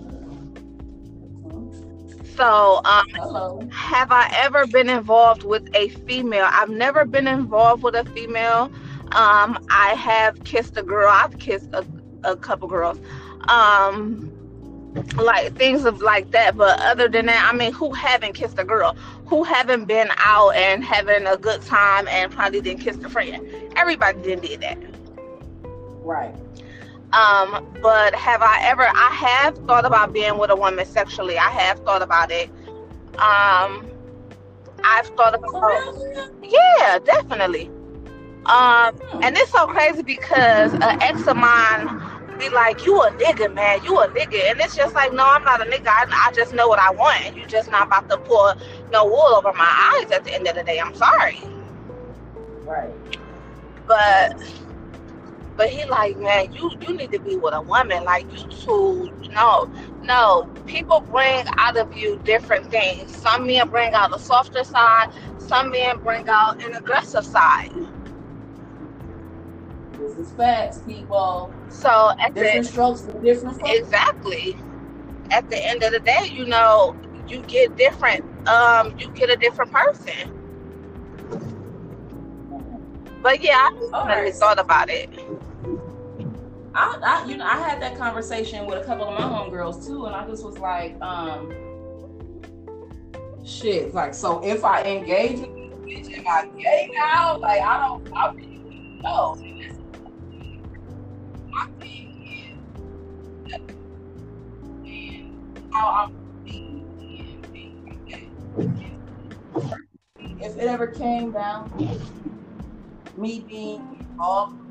So, 2.38 2.80
um, 2.84 3.68
have 3.70 4.12
I 4.12 4.32
ever 4.32 4.64
been 4.68 4.88
involved 4.88 5.42
with 5.42 5.68
a 5.74 5.88
female? 5.88 6.46
I've 6.48 6.70
never 6.70 7.04
been 7.04 7.26
involved 7.26 7.82
with 7.82 7.96
a 7.96 8.04
female. 8.04 8.70
Um, 9.10 9.58
I 9.70 9.94
have 9.98 10.44
kissed 10.44 10.76
a 10.76 10.84
girl. 10.84 11.08
I've 11.10 11.36
kissed 11.40 11.68
a, 11.72 11.84
a 12.22 12.36
couple 12.36 12.68
girls. 12.68 13.00
Um, 13.48 14.32
like 15.16 15.56
things 15.56 15.84
of 15.84 16.00
like 16.00 16.30
that. 16.30 16.56
But 16.56 16.78
other 16.78 17.08
than 17.08 17.26
that, 17.26 17.50
I 17.52 17.56
mean, 17.56 17.72
who 17.72 17.92
haven't 17.92 18.34
kissed 18.34 18.56
a 18.56 18.64
girl? 18.64 18.92
Who 19.26 19.42
haven't 19.42 19.86
been 19.86 20.08
out 20.18 20.50
and 20.50 20.84
having 20.84 21.26
a 21.26 21.36
good 21.36 21.62
time 21.62 22.06
and 22.06 22.30
probably 22.30 22.60
didn't 22.60 22.82
kiss 22.82 22.98
a 22.98 23.08
friend? 23.08 23.44
Everybody 23.74 24.22
didn't 24.22 24.42
did 24.42 24.60
that. 24.60 24.78
Right. 26.04 26.36
Um, 27.12 27.66
but 27.82 28.14
have 28.14 28.42
I 28.42 28.60
ever? 28.62 28.82
I 28.82 29.10
have 29.14 29.56
thought 29.66 29.86
about 29.86 30.12
being 30.12 30.38
with 30.38 30.50
a 30.50 30.56
woman 30.56 30.84
sexually. 30.86 31.38
I 31.38 31.48
have 31.50 31.78
thought 31.80 32.02
about 32.02 32.30
it. 32.30 32.50
Um, 33.18 33.90
I've 34.84 35.06
thought 35.16 35.34
about. 35.34 35.94
Yeah, 36.42 36.98
definitely. 37.00 37.70
Um, 38.46 38.94
and 39.22 39.36
it's 39.36 39.50
so 39.50 39.66
crazy 39.66 40.02
because 40.02 40.72
an 40.74 41.02
ex 41.02 41.26
of 41.26 41.36
mine 41.36 42.00
be 42.38 42.48
like, 42.50 42.84
"You 42.86 43.00
a 43.02 43.10
nigga, 43.12 43.52
man. 43.54 43.82
You 43.84 43.98
a 44.00 44.08
nigga," 44.08 44.50
and 44.50 44.60
it's 44.60 44.76
just 44.76 44.94
like, 44.94 45.12
no, 45.12 45.24
I'm 45.26 45.44
not 45.44 45.60
a 45.66 45.70
nigga. 45.70 45.88
I, 45.88 46.06
I 46.28 46.32
just 46.32 46.54
know 46.54 46.68
what 46.68 46.78
I 46.78 46.90
want, 46.90 47.24
and 47.26 47.36
you 47.36 47.46
just 47.46 47.70
not 47.70 47.86
about 47.88 48.08
to 48.10 48.18
pour 48.18 48.54
no 48.92 49.04
wool 49.06 49.34
over 49.36 49.52
my 49.54 49.94
eyes. 50.00 50.10
At 50.12 50.24
the 50.24 50.34
end 50.34 50.46
of 50.46 50.54
the 50.54 50.62
day, 50.62 50.78
I'm 50.80 50.94
sorry, 50.94 51.40
Right. 52.64 52.90
but 53.86 54.40
but 55.58 55.70
he 55.70 55.84
like, 55.86 56.18
man, 56.18 56.54
you 56.54 56.72
you 56.80 56.96
need 56.96 57.12
to 57.12 57.20
be 57.20 57.36
with 57.36 57.52
a 57.52 57.60
woman. 57.60 58.04
Like 58.04 58.32
you 58.32 58.48
two, 58.48 59.12
no, 59.32 59.70
no. 60.04 60.48
People 60.66 61.00
bring 61.00 61.46
out 61.58 61.76
of 61.76 61.94
you 61.96 62.18
different 62.24 62.70
things. 62.70 63.14
Some 63.14 63.46
men 63.46 63.68
bring 63.68 63.92
out 63.92 64.16
a 64.16 64.20
softer 64.20 64.64
side. 64.64 65.12
Some 65.38 65.72
men 65.72 65.98
bring 65.98 66.28
out 66.30 66.64
an 66.64 66.74
aggressive 66.76 67.26
side. 67.26 67.72
This 69.98 70.16
is 70.16 70.32
facts, 70.32 70.80
people. 70.86 71.52
So 71.70 72.12
at 72.20 72.34
the 72.34 72.62
strokes 72.62 73.02
for 73.02 73.20
different 73.20 73.60
folks. 73.60 73.78
exactly 73.78 74.56
at 75.32 75.50
the 75.50 75.58
end 75.66 75.82
of 75.82 75.92
the 75.92 76.00
day 76.00 76.28
you 76.32 76.46
know 76.46 76.96
you 77.28 77.42
get 77.42 77.76
different 77.76 78.24
um 78.48 78.98
you 78.98 79.08
get 79.12 79.30
a 79.30 79.36
different 79.36 79.70
person 79.70 80.32
but 83.22 83.42
yeah 83.42 83.68
i 83.70 83.70
just 83.78 83.92
really 83.92 84.24
right. 84.24 84.34
thought 84.34 84.58
about 84.58 84.88
it 84.88 85.10
I, 86.78 86.98
I, 87.02 87.24
you 87.28 87.36
know, 87.36 87.44
I 87.44 87.56
had 87.56 87.82
that 87.82 87.98
conversation 87.98 88.64
with 88.64 88.78
a 88.78 88.84
couple 88.84 89.08
of 89.08 89.18
my 89.18 89.26
homegirls 89.26 89.84
too, 89.84 90.06
and 90.06 90.14
I 90.14 90.24
just 90.28 90.44
was 90.44 90.58
like, 90.58 91.00
um, 91.02 91.52
shit, 93.44 93.92
like, 93.94 94.14
so 94.14 94.40
if 94.44 94.64
I 94.64 94.82
engage 94.84 95.40
with 95.40 95.50
this 95.84 96.08
bitch, 96.08 96.18
am 96.18 96.28
I 96.28 96.46
gay 96.56 96.88
now? 96.94 97.36
Like, 97.38 97.62
I 97.62 97.84
don't, 97.84 98.08
I 98.16 98.32
really 98.32 98.60
don't 98.62 99.02
know. 99.02 99.34
My 101.50 101.66
thing 101.80 102.12
is, 102.30 103.60
how 105.72 106.06
I'm 106.06 106.44
being. 106.44 106.84
If 110.40 110.56
it 110.56 110.68
ever 110.68 110.86
came 110.86 111.32
down 111.32 111.72
me 113.16 113.40
being 113.40 113.96
involved 113.98 114.67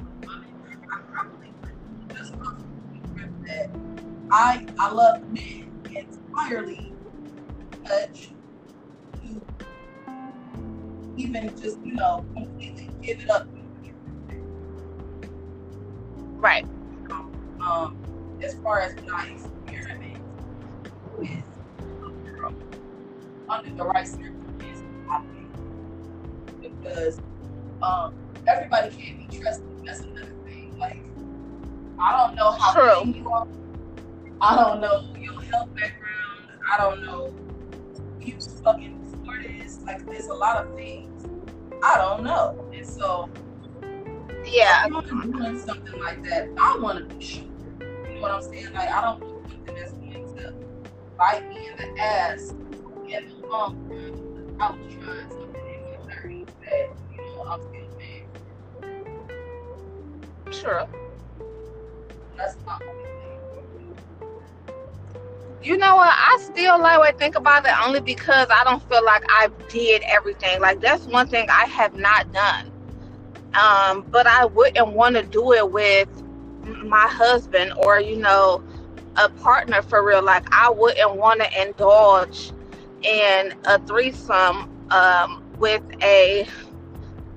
I 4.31 4.67
I 4.79 4.91
love 4.91 5.23
men 5.31 5.81
entirely 5.95 6.93
much 7.83 8.33
to 9.21 9.41
even 11.17 11.55
just 11.57 11.79
you 11.83 11.93
know 11.95 12.25
completely 12.33 12.93
give 13.01 13.21
it 13.21 13.29
up. 13.29 13.47
right 16.39 16.67
Um, 17.61 18.37
as 18.43 18.55
far 18.61 18.81
as 18.81 18.95
what 18.95 19.13
I 19.13 19.27
experiment 19.29 20.21
with 21.17 21.45
a 21.79 22.11
girl 22.29 22.53
under 23.49 23.71
the 23.71 23.85
right 23.85 24.07
circumstances, 24.07 24.83
I 25.09 25.21
think 25.33 25.49
because 26.61 27.21
um 27.81 28.15
everybody 28.47 28.89
can't 28.95 29.17
be 29.31 29.39
trusted. 29.39 29.67
That's 29.85 30.01
another 30.01 30.35
thing. 30.45 30.77
Like 30.77 31.03
I 31.99 32.17
don't 32.17 32.35
know 32.35 32.51
how 32.51 32.73
True. 32.73 33.11
you 33.13 33.29
are. 33.29 33.47
I 34.47 34.55
don't 34.55 34.79
know 34.79 35.13
your 35.19 35.41
health 35.41 35.75
background. 35.75 36.51
I 36.71 36.77
don't 36.77 37.03
know 37.03 37.35
you 38.21 38.39
fucking 38.63 39.03
this. 39.43 39.81
Like 39.81 40.05
there's 40.05 40.27
a 40.27 40.33
lot 40.33 40.65
of 40.65 40.73
things 40.73 41.25
I 41.83 41.97
don't 41.97 42.23
know. 42.23 42.71
And 42.73 42.87
so 42.87 43.29
yeah 44.45 44.85
I'm 44.85 45.31
doing 45.31 45.59
something 45.59 45.99
like 45.99 46.23
that, 46.23 46.47
I 46.57 46.77
want 46.79 46.99
to 46.99 47.15
be 47.15 47.21
sure. 47.21 47.43
You 47.43 48.15
know 48.15 48.21
what 48.21 48.31
I'm 48.31 48.41
saying? 48.41 48.71
Like 48.73 48.89
I 48.89 49.01
don't 49.01 49.21
want 49.21 49.51
something 49.51 49.75
that's 49.75 49.91
going 49.91 50.35
to 50.37 50.53
bite 51.17 51.45
me 51.49 51.67
in 51.67 51.75
the 51.77 52.01
ass 52.01 52.51
in 52.51 53.41
the 53.41 53.47
long 53.47 53.85
run. 53.89 54.55
I 54.61 54.71
was 54.71 54.93
trying 54.93 55.29
something 55.29 55.55
in 55.55 56.07
my 56.07 56.13
30s 56.13 56.47
that 56.63 56.89
you 57.11 57.17
know 57.17 57.45
I'm 57.49 57.61
still 57.61 57.89
mad. 57.97 58.27
sure 60.53 60.87
That's 62.37 62.55
thing. 62.55 63.16
You 65.67 65.77
know 65.77 65.97
what? 65.97 66.13
I 66.15 66.39
still 66.41 66.79
like 66.81 66.99
what 66.99 67.15
I 67.15 67.17
think 67.17 67.35
about 67.35 67.65
it 67.67 67.73
only 67.85 68.01
because 68.01 68.47
i 68.51 68.63
don't 68.65 68.83
feel 68.89 69.05
like 69.05 69.23
i 69.29 69.49
did 69.69 70.03
everything. 70.03 70.61
Like 70.61 70.81
that's 70.81 71.05
one 71.07 71.27
thing 71.29 71.47
i 71.51 71.65
have 71.67 71.95
not 71.95 72.31
done. 72.33 72.71
Um 73.55 74.05
but 74.11 74.27
i 74.27 74.45
wouldn't 74.45 74.89
want 74.93 75.15
to 75.17 75.23
do 75.23 75.53
it 75.53 75.71
with 75.71 76.09
my 76.83 77.07
husband 77.07 77.73
or 77.77 77.99
you 78.01 78.17
know 78.17 78.63
a 79.17 79.29
partner 79.29 79.81
for 79.83 80.03
real. 80.05 80.23
Like 80.23 80.47
i 80.53 80.69
wouldn't 80.69 81.15
want 81.17 81.41
to 81.41 81.61
indulge 81.67 82.53
in 83.03 83.53
a 83.65 83.79
threesome 83.87 84.69
um, 84.91 85.43
with 85.59 85.83
a 86.03 86.47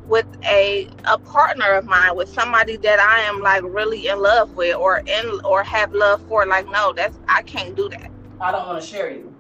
with 0.07 0.27
a 0.45 0.89
a 1.07 1.19
partner 1.19 1.73
of 1.75 1.87
mine 1.87 2.17
with 2.17 2.29
somebody 2.29 2.77
that 2.79 3.01
I 3.01 3.21
am 3.23 3.41
like 3.43 3.63
really 3.65 4.09
in 4.09 4.21
love 4.23 4.53
with 4.55 4.77
or 4.77 4.99
in 5.01 5.41
or 5.45 5.63
have 5.65 5.93
love 5.95 6.23
for. 6.29 6.47
Like 6.47 6.67
no 6.69 6.93
that's 6.95 7.19
I 7.29 7.43
can't 7.43 7.77
do 7.77 7.89
that 7.91 8.11
I 8.41 8.53
don't 8.53 8.67
want 8.67 8.81
to 8.81 8.87
share 8.87 9.11
you. 9.11 9.35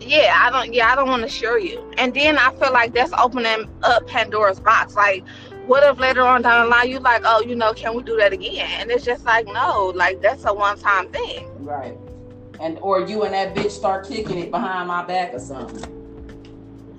Yeah 0.00 0.34
I 0.36 0.50
don't 0.50 0.74
yeah 0.74 0.92
I 0.92 0.96
don't 0.96 1.08
want 1.08 1.22
to 1.22 1.28
share 1.28 1.58
you. 1.58 1.92
And 1.96 2.12
then 2.12 2.36
I 2.38 2.52
feel 2.56 2.72
like 2.72 2.92
that's 2.92 3.12
opening 3.12 3.68
up 3.82 4.06
Pandora's 4.06 4.60
box. 4.60 4.94
Like 4.94 5.24
what 5.66 5.82
if 5.84 5.98
later 5.98 6.22
on 6.22 6.42
down 6.42 6.64
the 6.64 6.70
line 6.70 6.88
you 6.88 6.98
like 6.98 7.22
oh 7.24 7.40
you 7.40 7.56
know 7.56 7.72
can 7.72 7.94
we 7.96 8.02
do 8.02 8.16
that 8.16 8.32
again? 8.32 8.68
And 8.80 8.90
it's 8.90 9.04
just 9.04 9.24
like 9.24 9.46
no 9.46 9.92
like 9.94 10.20
that's 10.20 10.44
a 10.44 10.52
one 10.52 10.78
time 10.78 11.08
thing. 11.10 11.48
Right. 11.64 11.96
And 12.60 12.78
or 12.80 13.00
you 13.00 13.22
and 13.22 13.34
that 13.34 13.54
bitch 13.54 13.70
start 13.70 14.06
kicking 14.08 14.38
it 14.38 14.50
behind 14.50 14.88
my 14.88 15.04
back 15.04 15.32
or 15.32 15.38
something. 15.38 15.92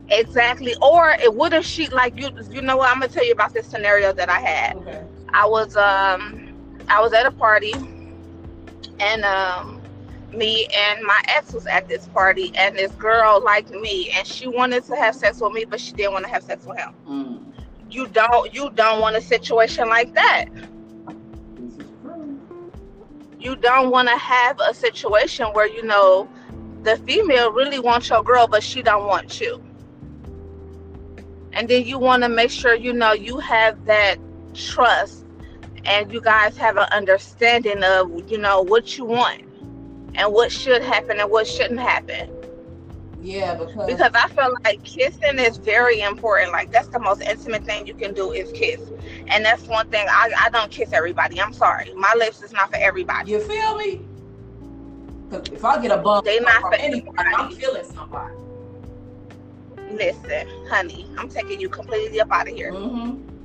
Exactly. 0.09 0.75
Or 0.81 1.11
it 1.11 1.33
would 1.33 1.51
have 1.51 1.65
she 1.65 1.87
like 1.89 2.17
you 2.17 2.29
you 2.49 2.61
know 2.61 2.77
what? 2.77 2.89
I'm 2.89 2.99
gonna 2.99 3.11
tell 3.11 3.25
you 3.25 3.33
about 3.33 3.53
this 3.53 3.67
scenario 3.67 4.13
that 4.13 4.29
I 4.29 4.39
had. 4.39 4.77
okay. 4.77 5.03
I 5.33 5.45
was 5.45 5.75
um 5.75 6.53
I 6.87 7.01
was 7.01 7.13
at 7.13 7.25
a 7.25 7.31
party 7.31 7.73
and 8.99 9.25
um 9.25 9.76
me 10.37 10.67
and 10.67 11.03
my 11.03 11.21
ex 11.27 11.53
was 11.53 11.67
at 11.67 11.87
this 11.87 12.07
party 12.09 12.51
and 12.55 12.77
this 12.77 12.91
girl 12.93 13.43
liked 13.43 13.71
me 13.71 14.11
and 14.15 14.27
she 14.27 14.47
wanted 14.47 14.83
to 14.85 14.95
have 14.95 15.15
sex 15.15 15.41
with 15.41 15.53
me 15.53 15.65
but 15.65 15.81
she 15.81 15.93
didn't 15.93 16.13
want 16.13 16.25
to 16.25 16.31
have 16.31 16.43
sex 16.43 16.65
with 16.65 16.77
him. 16.77 16.93
mm. 17.09 17.43
You 17.89 18.07
don't 18.07 18.53
you 18.53 18.69
don't 18.71 19.01
want 19.01 19.15
a 19.15 19.21
situation 19.21 19.89
like 19.89 20.13
that. 20.13 20.45
this 21.57 21.73
is 21.77 21.91
true 22.01 22.41
You 23.39 23.55
don't 23.55 23.91
want 23.91 24.09
to 24.09 24.17
have 24.17 24.59
a 24.59 24.73
situation 24.73 25.47
where 25.53 25.67
you 25.67 25.83
know 25.83 26.29
the 26.83 26.97
female 26.97 27.51
really 27.51 27.79
wants 27.79 28.09
your 28.09 28.23
girl 28.23 28.47
but 28.47 28.63
she 28.63 28.81
don't 28.81 29.07
want 29.07 29.41
you. 29.41 29.63
And 31.53 31.67
then 31.67 31.85
you 31.85 31.97
want 31.97 32.23
to 32.23 32.29
make 32.29 32.51
sure 32.51 32.75
you 32.75 32.93
know 32.93 33.13
you 33.13 33.39
have 33.39 33.85
that 33.85 34.17
trust 34.53 35.25
and 35.85 36.11
you 36.11 36.21
guys 36.21 36.57
have 36.57 36.77
an 36.77 36.87
understanding 36.91 37.83
of 37.83 38.29
you 38.29 38.37
know 38.37 38.61
what 38.61 38.97
you 38.97 39.05
want 39.05 39.43
and 40.17 40.33
what 40.33 40.51
should 40.51 40.81
happen 40.81 41.19
and 41.19 41.31
what 41.31 41.47
shouldn't 41.47 41.79
happen. 41.79 42.29
Yeah 43.21 43.55
because, 43.55 43.87
because 43.87 44.11
i 44.13 44.27
feel 44.29 44.53
like 44.63 44.83
kissing 44.83 45.39
is 45.39 45.57
very 45.57 46.01
important. 46.01 46.51
Like 46.51 46.71
that's 46.71 46.87
the 46.89 46.99
most 46.99 47.21
intimate 47.21 47.65
thing 47.65 47.87
you 47.87 47.93
can 47.93 48.13
do 48.13 48.31
is 48.31 48.51
kiss. 48.51 48.81
And 49.27 49.45
that's 49.45 49.63
one 49.63 49.89
thing 49.89 50.05
i, 50.09 50.31
I 50.39 50.49
don't 50.49 50.71
kiss 50.71 50.91
everybody. 50.93 51.39
I'm 51.41 51.53
sorry. 51.53 51.93
My 51.95 52.13
lips 52.17 52.41
is 52.41 52.51
not 52.51 52.69
for 52.69 52.77
everybody. 52.77 53.31
You 53.31 53.39
feel 53.39 53.75
me? 53.77 54.01
if 55.31 55.65
I 55.65 55.81
get 55.81 55.91
a 55.91 55.97
bump 55.97 56.25
They 56.25 56.39
not 56.39 56.61
for 56.61 56.75
anybody, 56.75 57.17
I'm 57.17 57.51
feeling 57.51 57.83
somebody. 57.83 58.33
listen 59.91 60.47
honey 60.69 61.05
i'm 61.17 61.27
taking 61.27 61.59
you 61.59 61.67
completely 61.69 62.21
up 62.21 62.31
out 62.31 62.47
of 62.47 62.55
here. 62.55 62.71
Mm-hmm. 62.71 63.36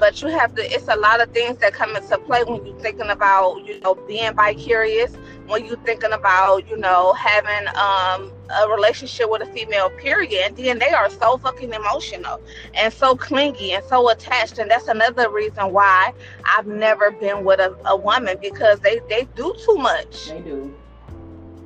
But 0.00 0.20
you 0.20 0.28
have 0.28 0.54
to 0.56 0.62
it's 0.74 0.88
a 0.88 0.96
lot 0.96 1.20
of 1.22 1.30
things 1.30 1.58
that 1.58 1.72
come 1.72 1.94
into 1.96 2.18
play 2.18 2.42
when 2.44 2.66
you're 2.66 2.78
thinking 2.80 3.08
about 3.08 3.64
you 3.64 3.78
know 3.80 3.94
being 3.94 4.34
bi-curious 4.34 5.14
when 5.46 5.64
you're 5.64 5.78
thinking 5.78 6.12
about 6.12 6.68
you 6.68 6.76
know 6.76 7.12
having 7.14 7.68
um 7.68 8.32
a 8.62 8.68
relationship 8.68 9.30
with 9.30 9.42
a 9.42 9.46
female 9.52 9.90
period 9.90 10.44
and 10.48 10.56
then 10.56 10.78
they 10.78 10.90
are 10.90 11.08
so 11.08 11.38
fucking 11.38 11.72
emotional 11.72 12.40
and 12.74 12.92
so 12.92 13.16
clingy 13.16 13.72
and 13.72 13.84
so 13.84 14.10
attached 14.10 14.58
and 14.58 14.70
that's 14.70 14.88
another 14.88 15.30
reason 15.30 15.72
why 15.72 16.12
i've 16.44 16.66
never 16.66 17.10
been 17.12 17.44
with 17.44 17.60
a, 17.60 17.76
a 17.86 17.96
woman 17.96 18.36
because 18.42 18.80
they 18.80 19.00
they 19.08 19.24
do 19.36 19.54
too 19.64 19.76
much 19.76 20.26
They 20.28 20.40
do. 20.40 20.74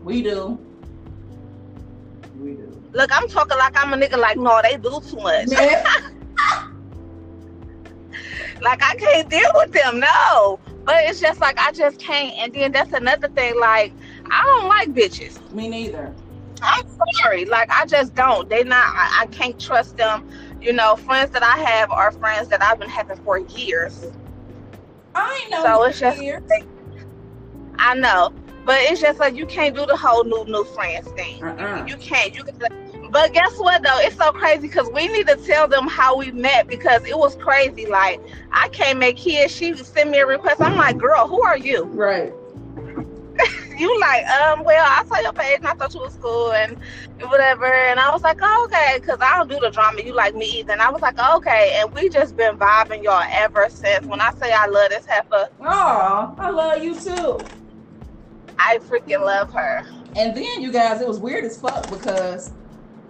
We 0.03 0.23
do. 0.23 0.59
We 2.39 2.53
do. 2.53 2.83
look 2.93 3.11
i'm 3.13 3.29
talking 3.29 3.59
like 3.59 3.77
i'm 3.77 3.93
a 3.93 3.97
nigga 3.97 4.19
like 4.19 4.37
no 4.37 4.61
they 4.63 4.77
do 4.77 5.01
too 5.09 5.17
much 5.17 5.49
like 8.63 8.83
I 8.83 8.95
can't 8.97 9.29
deal 9.29 9.51
with 9.55 9.73
them, 9.73 10.01
no. 10.01 10.59
But 10.85 11.05
it's 11.05 11.21
just 11.21 11.41
like 11.41 11.59
I 11.59 11.73
just 11.73 11.99
can't. 11.99 12.35
And 12.39 12.53
then 12.53 12.73
that's 12.73 12.93
another 12.93 13.29
thing. 13.29 13.59
Like 13.59 13.93
I 14.31 14.45
don't 14.45 14.69
like 14.69 14.89
bitches. 14.89 15.53
me 15.53 15.69
neither. 15.69 16.15
I'm 16.63 16.87
sorry. 17.23 17.45
Like 17.45 17.71
I 17.71 17.87
just 17.87 18.15
don't. 18.15 18.49
They 18.49 18.65
not. 18.65 18.85
I, 18.95 19.23
I 19.23 19.27
can't 19.27 19.59
trust 19.59 19.97
them. 19.97 20.29
You 20.61 20.73
know, 20.73 20.97
friends 20.97 21.31
that 21.31 21.43
I 21.43 21.59
have 21.59 21.91
are 21.91 22.13
friends 22.13 22.49
that 22.49 22.63
I've 22.63 22.79
been 22.79 22.89
having 22.89 23.17
for 23.19 23.39
years. 23.39 24.07
I 25.15 25.47
know. 25.51 25.63
So 25.63 25.85
it's 25.85 26.01
just. 26.01 26.21
here. 26.21 26.43
I 27.79 27.95
know, 27.95 28.33
but 28.67 28.79
it's 28.81 29.01
just 29.01 29.19
like 29.19 29.35
you 29.35 29.47
can't 29.47 29.75
do 29.75 29.87
the 29.87 29.97
whole 29.97 30.25
new 30.25 30.45
new 30.45 30.65
friends 30.65 31.09
thing. 31.13 31.43
Uh-uh. 31.43 31.87
You 31.87 31.97
can't. 31.97 32.35
You 32.35 32.45
can. 32.45 32.59
But 33.11 33.33
guess 33.33 33.59
what 33.59 33.83
though? 33.83 33.99
It's 33.99 34.17
so 34.17 34.31
crazy 34.33 34.63
because 34.69 34.89
we 34.93 35.09
need 35.09 35.27
to 35.27 35.37
tell 35.37 35.67
them 35.67 35.89
how 35.89 36.17
we 36.17 36.31
met 36.31 36.69
because 36.69 37.05
it 37.05 37.19
was 37.19 37.35
crazy. 37.37 37.87
Like 37.87 38.21
I 38.53 38.69
can't 38.69 38.99
make 38.99 39.17
kids. 39.17 39.55
She 39.55 39.75
sent 39.77 40.11
me 40.11 40.19
a 40.19 40.27
request. 40.27 40.61
I'm 40.61 40.77
like, 40.77 40.99
girl, 40.99 41.27
who 41.27 41.43
are 41.43 41.59
you? 41.59 41.85
Right. 42.01 42.33
you 43.79 44.01
like, 44.01 44.27
um, 44.27 44.65
well, 44.65 44.85
I 44.87 45.05
saw 45.07 45.19
your 45.21 45.33
page 45.33 45.59
and 45.59 45.67
I 45.67 45.73
thought 45.73 45.95
you 45.95 46.01
was 46.01 46.17
cool 46.21 46.53
and 46.53 46.77
whatever. 47.31 47.65
And 47.65 47.99
I 47.99 48.11
was 48.11 48.23
like, 48.23 48.39
oh, 48.43 48.69
okay, 48.71 48.99
because 49.01 49.19
I 49.21 49.37
don't 49.37 49.49
do 49.49 49.59
the 49.61 49.71
drama. 49.71 50.03
You 50.03 50.13
like 50.13 50.35
me 50.35 50.59
either. 50.61 50.73
And 50.73 50.83
I 50.83 50.91
was 50.91 51.01
like, 51.01 51.15
oh, 51.19 51.39
okay. 51.39 51.79
And 51.81 51.93
we 51.95 52.09
just 52.11 52.37
been 52.37 52.59
vibing 52.59 53.03
y'all 53.03 53.23
ever 53.31 53.69
since. 53.71 54.05
When 54.07 54.21
I 54.21 54.33
say 54.35 54.53
I 54.53 54.67
love 54.67 54.91
this 54.91 55.07
heifer, 55.07 55.49
Oh, 55.63 56.35
I 56.39 56.51
love 56.51 56.83
you 56.83 56.95
too. 56.95 57.39
I 58.59 58.79
freaking 58.79 59.21
love 59.25 59.53
her. 59.55 59.87
And 60.17 60.37
then 60.37 60.61
you 60.61 60.71
guys, 60.71 61.01
it 61.01 61.09
was 61.09 61.19
weird 61.19 61.45
as 61.45 61.59
fuck 61.59 61.89
because 61.89 62.53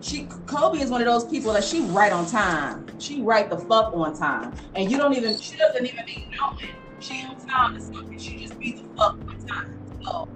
she 0.00 0.26
Kobe 0.46 0.78
is 0.78 0.90
one 0.90 1.02
of 1.02 1.06
those 1.06 1.24
people 1.24 1.52
that 1.52 1.64
she 1.64 1.82
right 1.82 2.12
on 2.12 2.26
time. 2.26 2.98
She 2.98 3.20
right 3.20 3.48
the 3.48 3.58
fuck 3.58 3.92
on 3.94 4.16
time. 4.16 4.54
And 4.74 4.90
you 4.90 4.96
don't 4.96 5.14
even 5.14 5.38
she 5.38 5.56
doesn't 5.56 5.84
even 5.84 6.04
be 6.06 6.26
knowing 6.38 6.74
she 7.00 7.22
on 7.24 7.36
time 7.46 7.76
or 7.76 7.80
something. 7.80 8.18
She 8.18 8.38
just 8.38 8.58
be 8.58 8.72
the 8.72 8.82
fuck 8.96 9.18
on 9.28 9.46
time. 9.46 10.00
So 10.02 10.28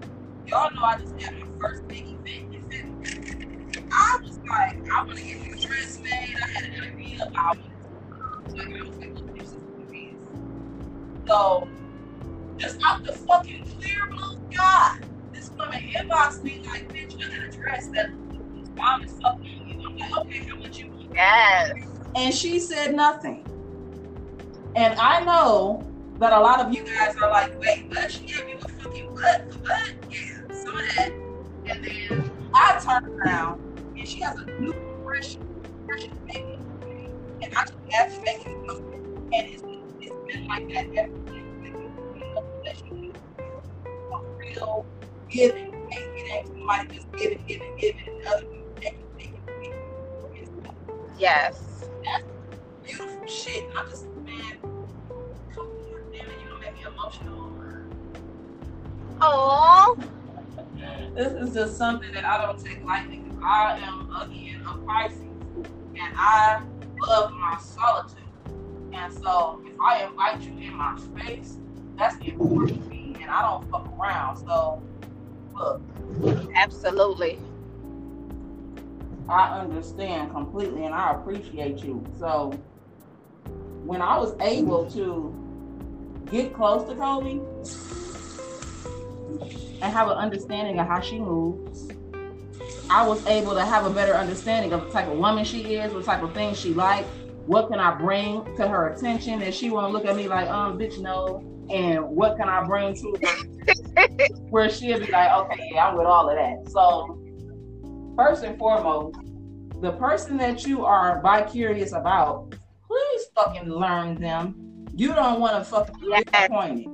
y'all 0.47 0.71
know 0.75 0.83
I 0.83 0.99
just 0.99 1.21
had 1.21 1.39
my 1.39 1.47
first 1.61 1.87
big 1.89 2.03
event 2.03 2.55
in 2.55 2.63
February. 2.71 3.89
I 3.91 4.19
was 4.23 4.39
like, 4.39 4.91
I 4.91 5.05
want 5.05 5.17
to 5.17 5.25
get 5.25 5.41
my 5.41 5.57
dress 5.57 5.99
made. 6.01 6.37
I 6.43 6.49
had 6.49 6.65
an 6.65 6.81
idea. 6.83 7.33
I 7.35 7.55
to 7.55 7.61
like, 7.61 7.87
I 8.13 8.43
was 8.45 8.55
like, 8.55 8.69
look, 8.69 9.01
this 9.37 9.53
it 9.53 9.97
is. 9.97 11.27
So 11.27 11.69
just 12.59 12.81
out 12.85 13.03
the 13.05 13.13
fucking 13.13 13.65
clear 13.79 14.07
blue 14.11 14.39
sky 14.53 14.99
this 15.33 15.51
woman 15.51 15.83
inboxed 15.97 16.43
me 16.45 16.63
like, 16.67 16.89
bitch, 16.93 17.17
I 17.17 17.29
got 17.29 17.49
a 17.49 17.51
dress 17.51 17.89
that 17.89 18.11
is 18.77 19.13
as 19.13 19.21
fuck 19.21 19.35
on 19.35 19.45
you. 19.45 19.81
I'm 20.15 20.73
you? 20.73 21.09
Yes. 21.15 21.73
And 22.17 22.35
she 22.35 22.59
said 22.59 22.95
nothing. 22.95 23.45
And 24.77 24.99
I 24.99 25.21
know 25.25 25.87
that 26.19 26.33
a 26.33 26.41
lot 26.41 26.61
of 26.61 26.73
you 26.73 26.85
guys 26.85 27.17
are 27.17 27.31
like, 27.31 27.59
wait, 27.61 27.91
but 27.91 28.11
she 28.11 28.25
gave 28.27 28.49
you 28.49 28.57
a 28.57 28.69
fucking 28.69 29.13
what? 29.13 29.55
What? 29.63 29.93
Yeah, 30.11 30.43
some 30.53 30.77
of 30.77 30.97
that. 30.97 31.11
And 31.67 31.85
then 31.85 32.31
I 32.55 32.81
turn 32.85 33.05
around 33.21 33.61
and 33.97 34.07
she 34.09 34.21
has 34.21 34.39
a 34.39 34.47
new 34.61 34.73
baby. 36.27 36.59
And 37.43 37.55
I 37.55 37.65
just 37.65 37.75
have 37.91 38.13
come. 38.67 38.85
And 39.33 39.49
it's, 39.49 39.63
it's 40.01 40.33
been 40.33 40.47
like 40.47 40.69
that 40.69 40.87
ever 40.97 41.13
since. 41.27 41.45
A 44.13 44.19
real 44.39 44.87
giving. 45.29 45.75
It 45.91 46.33
ain't 46.33 46.49
somebody 46.49 46.95
just 46.95 47.13
giving, 47.13 47.45
giving, 47.47 47.77
giving, 47.79 48.09
and 48.09 48.27
other 48.27 48.45
people 48.45 48.64
Yes. 51.19 51.85
beautiful 52.83 53.27
shit. 53.27 53.65
I 53.77 53.89
just, 53.89 54.07
man, 54.07 54.59
come 55.55 55.67
on, 55.67 56.13
damn 56.13 56.31
it, 56.31 56.41
you 56.41 56.49
don't 56.49 56.61
make 56.61 56.75
me 56.75 56.85
emotional. 56.87 57.45
Oh. 59.21 59.97
This 61.15 61.33
is 61.33 61.55
just 61.55 61.77
something 61.79 62.13
that 62.13 62.25
I 62.25 62.45
don't 62.45 62.63
take 62.63 62.85
lightly 62.85 63.19
because 63.19 63.39
I 63.43 63.79
am, 63.79 64.15
again, 64.21 64.63
a 64.67 64.79
Pisces, 64.79 65.21
and 65.21 66.15
I 66.17 66.63
love 67.07 67.33
my 67.33 67.59
solitude. 67.59 68.19
And 68.93 69.13
so, 69.13 69.63
if 69.65 69.81
I 69.81 70.05
invite 70.05 70.43
you 70.43 70.53
in 70.59 70.75
my 70.75 70.99
space, 70.99 71.57
that's 71.97 72.17
important 72.25 72.83
to 72.83 72.89
me, 72.89 73.17
and 73.21 73.31
I 73.31 73.43
don't 73.43 73.71
fuck 73.71 73.89
around. 73.99 74.37
So, 74.39 74.83
look, 75.55 75.81
Absolutely. 76.55 77.39
I 79.29 79.59
understand 79.59 80.31
completely 80.33 80.85
and 80.85 80.95
I 80.95 81.15
appreciate 81.15 81.79
you. 81.79 82.05
So 82.19 82.51
when 83.85 84.03
I 84.03 84.19
was 84.19 84.35
able 84.41 84.91
to 84.93 85.35
get 86.31 86.55
close 86.55 86.87
to 86.89 86.95
Kobe 86.95 87.41
and 89.81 89.93
have 89.93 90.09
an 90.09 90.17
understanding 90.17 90.79
of 90.79 90.87
how 90.87 91.01
she 91.01 91.19
moves, 91.19 91.89
I 92.91 93.07
was 93.07 93.25
able 93.27 93.55
to 93.55 93.65
have 93.65 93.87
a 93.87 93.91
better 93.91 94.15
understanding 94.15 94.73
of 94.73 94.85
the 94.85 94.91
type 94.91 95.09
of 95.09 95.19
woman 95.19 95.45
she 95.45 95.75
is, 95.77 95.93
what 95.93 96.05
type 96.05 96.23
of 96.23 96.35
things 96.35 96.59
she 96.59 96.75
likes, 96.75 97.09
what 97.47 97.69
can 97.69 97.79
I 97.81 97.95
bring 97.95 98.45
to 98.57 98.69
her 98.69 98.89
attention, 98.89 99.43
and 99.43 99.55
she 99.55 99.71
won't 99.71 99.93
look 99.93 100.05
at 100.05 100.17
me 100.17 100.29
like, 100.29 100.49
um, 100.49 100.79
bitch, 100.79 100.99
no, 100.99 101.43
and 101.71 102.05
what 102.09 102.37
can 102.37 102.49
I 102.49 102.65
bring 102.65 102.95
to 102.95 103.17
her? 103.23 104.17
Where 104.51 104.71
she'll 104.71 105.01
be 105.01 105.11
like, 105.11 105.31
okay, 105.31 105.71
yeah, 105.73 105.89
I'm 105.89 105.97
with 105.97 106.07
all 106.07 106.29
of 106.29 106.37
that. 106.37 106.71
So, 106.71 107.19
first 108.17 108.45
and 108.45 108.59
foremost, 108.59 109.19
the 109.81 109.93
person 109.93 110.37
that 110.39 110.65
you 110.65 110.85
are 110.85 111.21
bi-curious 111.21 111.93
about, 111.93 112.55
please 112.87 113.23
fucking 113.35 113.69
learn 113.69 114.21
them. 114.21 114.87
You 114.95 115.15
don't 115.15 115.41
want 115.41 115.57
to 115.57 115.65
fucking 115.65 115.97
be 116.01 116.07
Yes. 116.09 116.25
disappointed. 116.33 116.87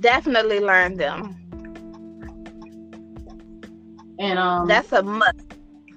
Definitely 0.00 0.60
learn 0.60 0.96
them. 0.96 1.36
And 4.18 4.38
um, 4.38 4.66
That's 4.66 4.92
a 4.92 5.02
must. 5.02 5.34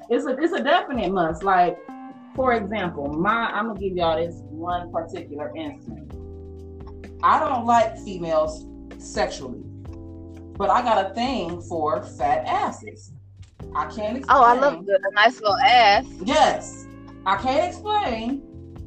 it's 0.10 0.26
a 0.26 0.36
it's 0.38 0.54
a 0.54 0.64
definite 0.64 1.12
must. 1.12 1.44
Like, 1.44 1.78
for 2.36 2.54
example, 2.54 3.08
my 3.14 3.48
I'm 3.52 3.68
gonna 3.68 3.80
give 3.80 3.96
y'all 3.96 4.16
this 4.18 4.42
one 4.50 4.92
particular 4.92 5.52
instance. 5.56 6.14
I 7.22 7.40
don't 7.40 7.66
like 7.66 7.98
females 8.00 8.66
sexually, 8.98 9.63
but 10.58 10.70
I 10.70 10.82
got 10.82 11.12
a 11.12 11.14
thing 11.14 11.62
for 11.62 12.04
fat 12.04 12.46
asses. 12.46 13.12
I 13.76 13.86
can't 13.86 14.18
explain. 14.18 14.26
Oh, 14.30 14.44
I 14.44 14.54
love 14.54 14.86
the, 14.86 15.00
nice 15.14 15.40
little 15.40 15.58
ass. 15.58 16.06
Yes, 16.24 16.86
I 17.26 17.38
can't 17.38 17.68
explain. 17.68 18.44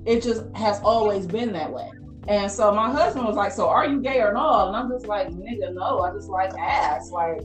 It 0.07 0.23
just 0.23 0.45
has 0.55 0.81
always 0.81 1.27
been 1.27 1.53
that 1.53 1.73
way. 1.73 1.91
And 2.29 2.51
so 2.51 2.73
my 2.73 2.91
husband 2.91 3.27
was 3.27 3.37
like, 3.37 3.53
"So 3.53 3.69
are 3.69 3.87
you 3.87 4.01
gay 4.01 4.21
or 4.21 4.33
not?" 4.33 4.69
And 4.69 4.77
I'm 4.77 4.91
just 4.91 5.07
like, 5.07 5.29
"Nigga, 5.29 5.73
no. 5.75 6.01
I 6.01 6.13
just 6.13 6.29
like 6.29 6.53
ass. 6.59 7.11
Like, 7.11 7.41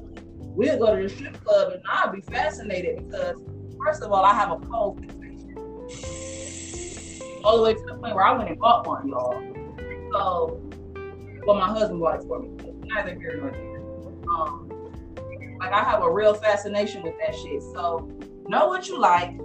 we'll 0.56 0.78
go 0.78 0.96
to 0.96 1.04
the 1.04 1.10
strip 1.10 1.44
club 1.44 1.74
and 1.74 1.82
I'll 1.90 2.12
be 2.12 2.22
fascinated 2.22 3.08
because 3.08 3.36
first 3.84 4.04
of 4.04 4.12
all, 4.12 4.24
I 4.24 4.34
have 4.34 4.52
a 4.52 4.58
pole 4.58 4.98
fixation, 5.00 5.56
all 7.44 7.58
the 7.58 7.64
way 7.64 7.74
to 7.74 7.84
the 7.88 7.96
point 7.96 8.16
where 8.16 8.24
I 8.26 8.38
went 8.38 8.50
and 8.50 8.60
bought 8.60 8.86
one, 8.88 9.08
y'all. 9.08 9.42
So, 10.14 10.62
well, 11.46 11.58
my 11.58 11.68
husband 11.68 12.00
bought 12.00 12.22
it 12.22 12.28
for 12.28 12.40
me. 12.40 12.50
Neither 12.84 13.16
here 13.16 13.38
nor 13.42 13.52
there. 13.52 13.71
Um, 14.32 14.72
like 15.60 15.74
I 15.74 15.84
have 15.84 16.02
a 16.04 16.12
real 16.12 16.34
fascination 16.34 17.04
with 17.04 17.14
that 17.20 17.36
shit. 17.36 17.62
So, 17.62 18.10
know 18.48 18.68
what 18.68 18.88
you 18.88 19.00
like. 19.00 19.38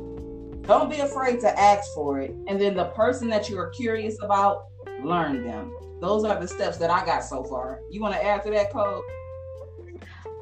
Don't 0.62 0.90
be 0.90 1.01
afraid 1.01 1.40
to 1.40 1.61
ask 1.61 1.92
for 1.94 2.20
it. 2.20 2.35
And 2.49 2.61
then 2.61 2.75
the 2.75 2.87
person 2.87 3.29
that 3.29 3.49
you 3.49 3.59
are 3.59 3.70
curious 3.70 4.16
about, 4.22 4.66
learn 5.03 5.44
them. 5.44 5.72
Those 6.01 6.25
are 6.25 6.40
the 6.40 6.49
steps 6.49 6.79
that 6.79 6.90
I 6.90 7.05
got 7.05 7.25
so 7.25 7.44
far. 7.44 7.81
You 7.90 8.01
want 8.01 8.14
to 8.14 8.25
add 8.25 8.42
to 8.44 8.51
that 8.51 8.72
code? 8.72 9.03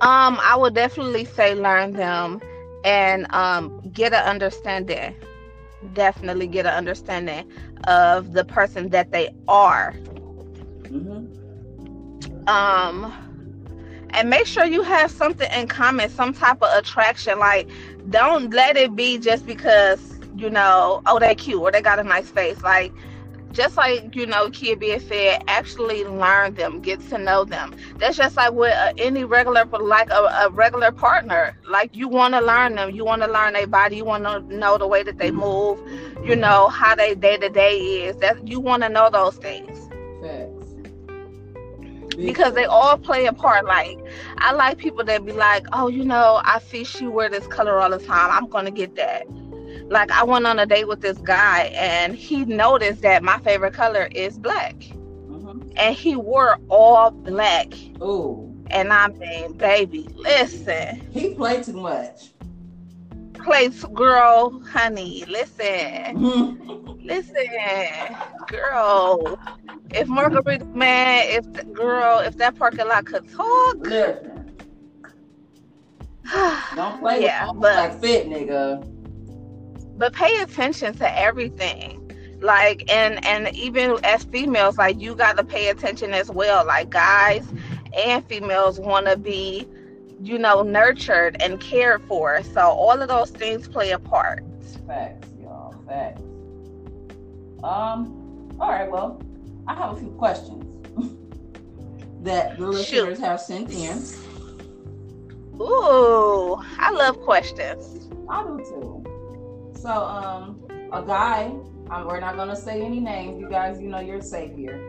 Um, 0.01 0.39
I 0.43 0.57
would 0.57 0.75
definitely 0.75 1.25
say 1.25 1.55
learn 1.55 1.93
them 1.93 2.41
and 2.85 3.27
um 3.33 3.81
get 3.93 4.13
an 4.13 4.25
understanding. 4.25 5.15
Definitely 5.93 6.47
get 6.47 6.67
an 6.67 6.75
understanding 6.75 7.51
of 7.87 8.33
the 8.33 8.45
person 8.45 8.89
that 8.91 9.13
they 9.13 9.35
are. 9.49 9.95
Mm-hmm. 10.83 12.49
Um 12.49 13.13
and 14.15 14.31
make 14.31 14.47
sure 14.47 14.65
you 14.65 14.83
have 14.83 15.11
something 15.11 15.51
in 15.53 15.69
common, 15.69 16.09
some 16.09 16.33
type 16.33 16.63
of 16.63 16.69
attraction. 16.79 17.39
Like 17.39 17.69
don't 18.11 18.53
let 18.53 18.77
it 18.77 18.95
be 18.95 19.19
just 19.19 19.47
because, 19.47 20.21
you 20.37 20.51
know, 20.51 21.03
oh 21.07 21.19
they 21.19 21.35
cute 21.35 21.61
or 21.61 21.71
they 21.73 21.83
got 21.83 21.99
a 21.99 22.05
nice 22.05 22.31
face. 22.31 22.63
Like 22.63 22.93
just 23.53 23.77
like 23.77 24.15
you 24.17 24.27
know, 24.27 24.51
kid 24.51 24.81
being 24.81 25.01
fed, 25.01 25.43
actually 25.47 26.05
learn 26.05 26.55
them, 26.55 26.81
get 26.81 27.01
to 27.09 27.19
know 27.19 27.45
them. 27.45 27.75
That's 27.99 28.17
just 28.17 28.37
like 28.37 28.53
with 28.53 28.75
uh, 28.75 28.93
any 28.99 29.25
regular, 29.25 29.65
like 29.65 30.11
a, 30.11 30.45
a 30.45 30.51
regular 30.51 30.91
partner. 30.91 31.57
Like 31.69 31.97
you 31.97 32.09
want 32.09 32.35
to 32.35 32.41
learn 32.41 32.75
them, 32.75 32.91
you 32.95 33.05
want 33.05 33.23
to 33.23 33.31
learn 33.31 33.53
their 33.53 33.69
body, 33.69 33.97
you 33.97 34.05
want 34.05 34.25
to 34.25 34.41
know 34.57 34.77
the 34.77 34.89
way 34.89 35.03
that 35.05 35.19
they 35.19 35.31
move, 35.31 35.79
you 36.25 36.35
know 36.37 36.69
how 36.69 36.95
they 36.97 37.15
day 37.15 37.37
to 37.37 37.49
day 37.49 37.79
is. 37.79 38.17
That 38.17 38.47
you 38.47 38.61
want 38.61 38.83
to 38.83 38.89
know 38.89 39.09
those 39.11 39.37
things. 39.37 39.84
Because 42.17 42.55
they 42.55 42.65
all 42.65 42.97
play 42.99 43.27
a 43.27 43.33
part. 43.33 43.67
Like 43.67 43.99
I 44.39 44.53
like 44.53 44.79
people 44.79 45.05
that 45.05 45.25
be 45.25 45.33
like, 45.33 45.67
oh, 45.73 45.89
you 45.89 46.05
know, 46.05 46.41
I 46.45 46.61
see 46.61 46.85
she 46.85 47.07
wear 47.07 47.29
this 47.29 47.47
color 47.47 47.79
all 47.81 47.91
the 47.91 47.99
time. 47.99 48.31
I'm 48.31 48.49
gonna 48.49 48.71
get 48.71 48.95
that. 48.97 49.27
Like 49.91 50.11
I 50.11 50.25
went 50.25 50.47
on 50.47 50.59
a 50.59 50.67
date 50.67 50.89
with 50.89 51.01
this 51.01 51.19
guy 51.19 51.65
and 51.75 52.15
he 52.15 52.45
noticed 52.45 53.03
that 53.03 53.23
my 53.23 53.39
favorite 53.41 53.75
color 53.75 54.09
is 54.13 54.39
black, 54.39 54.75
Mm-hmm. 55.29 55.71
and 55.77 55.95
he 55.95 56.17
wore 56.17 56.59
all 56.69 57.11
black. 57.11 57.73
Ooh, 58.03 58.55
And 58.71 58.93
I'm 58.93 59.19
mean, 59.19 59.55
baby, 59.55 60.09
listen, 60.15 61.01
he 61.13 61.35
played 61.35 61.65
too 61.65 61.75
much. 61.75 62.34
Place 63.45 63.85
girl, 63.95 64.61
honey, 64.73 65.25
listen, 65.29 66.19
Mm-hmm. 66.19 67.03
listen, 67.05 67.47
girl. 68.47 69.39
If 69.91 70.09
Margarita 70.09 70.65
man, 70.67 71.25
if 71.29 71.53
the 71.53 71.65
girl, 71.65 72.21
if 72.21 72.37
that 72.39 72.57
parking 72.57 72.89
lot 72.89 73.07
could 73.07 73.29
talk, 73.31 73.77
Listen, 73.77 74.57
don't 76.75 76.99
play 77.01 77.23
Yeah, 77.23 77.47
with 77.47 77.55
but- 77.61 77.77
like 77.77 78.01
fit, 78.01 78.29
nigga. 78.29 78.85
but 79.97 80.13
pay 80.13 80.41
attention 80.43 80.95
to 80.95 81.19
everything 81.19 82.01
like 82.41 82.85
and 82.91 83.25
and 83.27 83.55
even 83.57 83.97
as 84.05 84.25
females 84.25 84.77
like 84.79 85.01
you 85.01 85.15
got 85.15 85.37
to 85.37 85.45
pay 85.45 85.69
attention 85.69 86.13
as 86.13 86.31
well 86.31 86.67
like 86.67 86.91
guys 86.91 87.53
and 87.97 88.25
females 88.27 88.79
want 88.81 89.07
to 89.07 89.17
be 89.17 89.67
you 90.23 90.39
know 90.39 90.63
nurtured 90.63 91.37
and 91.43 91.61
cared 91.61 92.03
for 92.03 92.43
so 92.43 92.61
all 92.61 93.01
of 93.01 93.09
those 93.09 93.31
things 93.31 93.69
play 93.69 93.91
a 93.91 93.99
part 93.99 94.43
Facts, 94.87 95.29
y'all. 95.41 95.75
Facts. 95.89 96.21
Um. 97.63 98.51
All 98.61 98.71
right. 98.71 98.91
Well, 98.91 99.21
I 99.67 99.75
have 99.75 99.97
a 99.97 99.97
few 99.97 100.11
questions 100.11 100.63
that 102.23 102.59
the 102.59 102.67
listeners 102.67 103.19
have 103.19 103.41
sent 103.41 103.73
in. 103.73 103.99
ooh 105.61 106.57
i 106.79 106.91
love 106.91 107.19
questions 107.21 108.09
I 108.29 108.43
do 108.43 108.59
too. 108.59 109.71
So, 109.77 109.91
um, 109.91 110.61
a 110.93 111.03
guy. 111.03 111.53
Um, 111.91 112.07
we're 112.07 112.21
not 112.21 112.37
gonna 112.37 112.57
say 112.57 112.81
any 112.81 113.01
names. 113.01 113.39
You 113.39 113.51
guys, 113.51 113.81
you 113.81 113.89
know 113.89 114.01
you're 114.01 114.23
safe 114.23 114.57
here. 114.57 114.81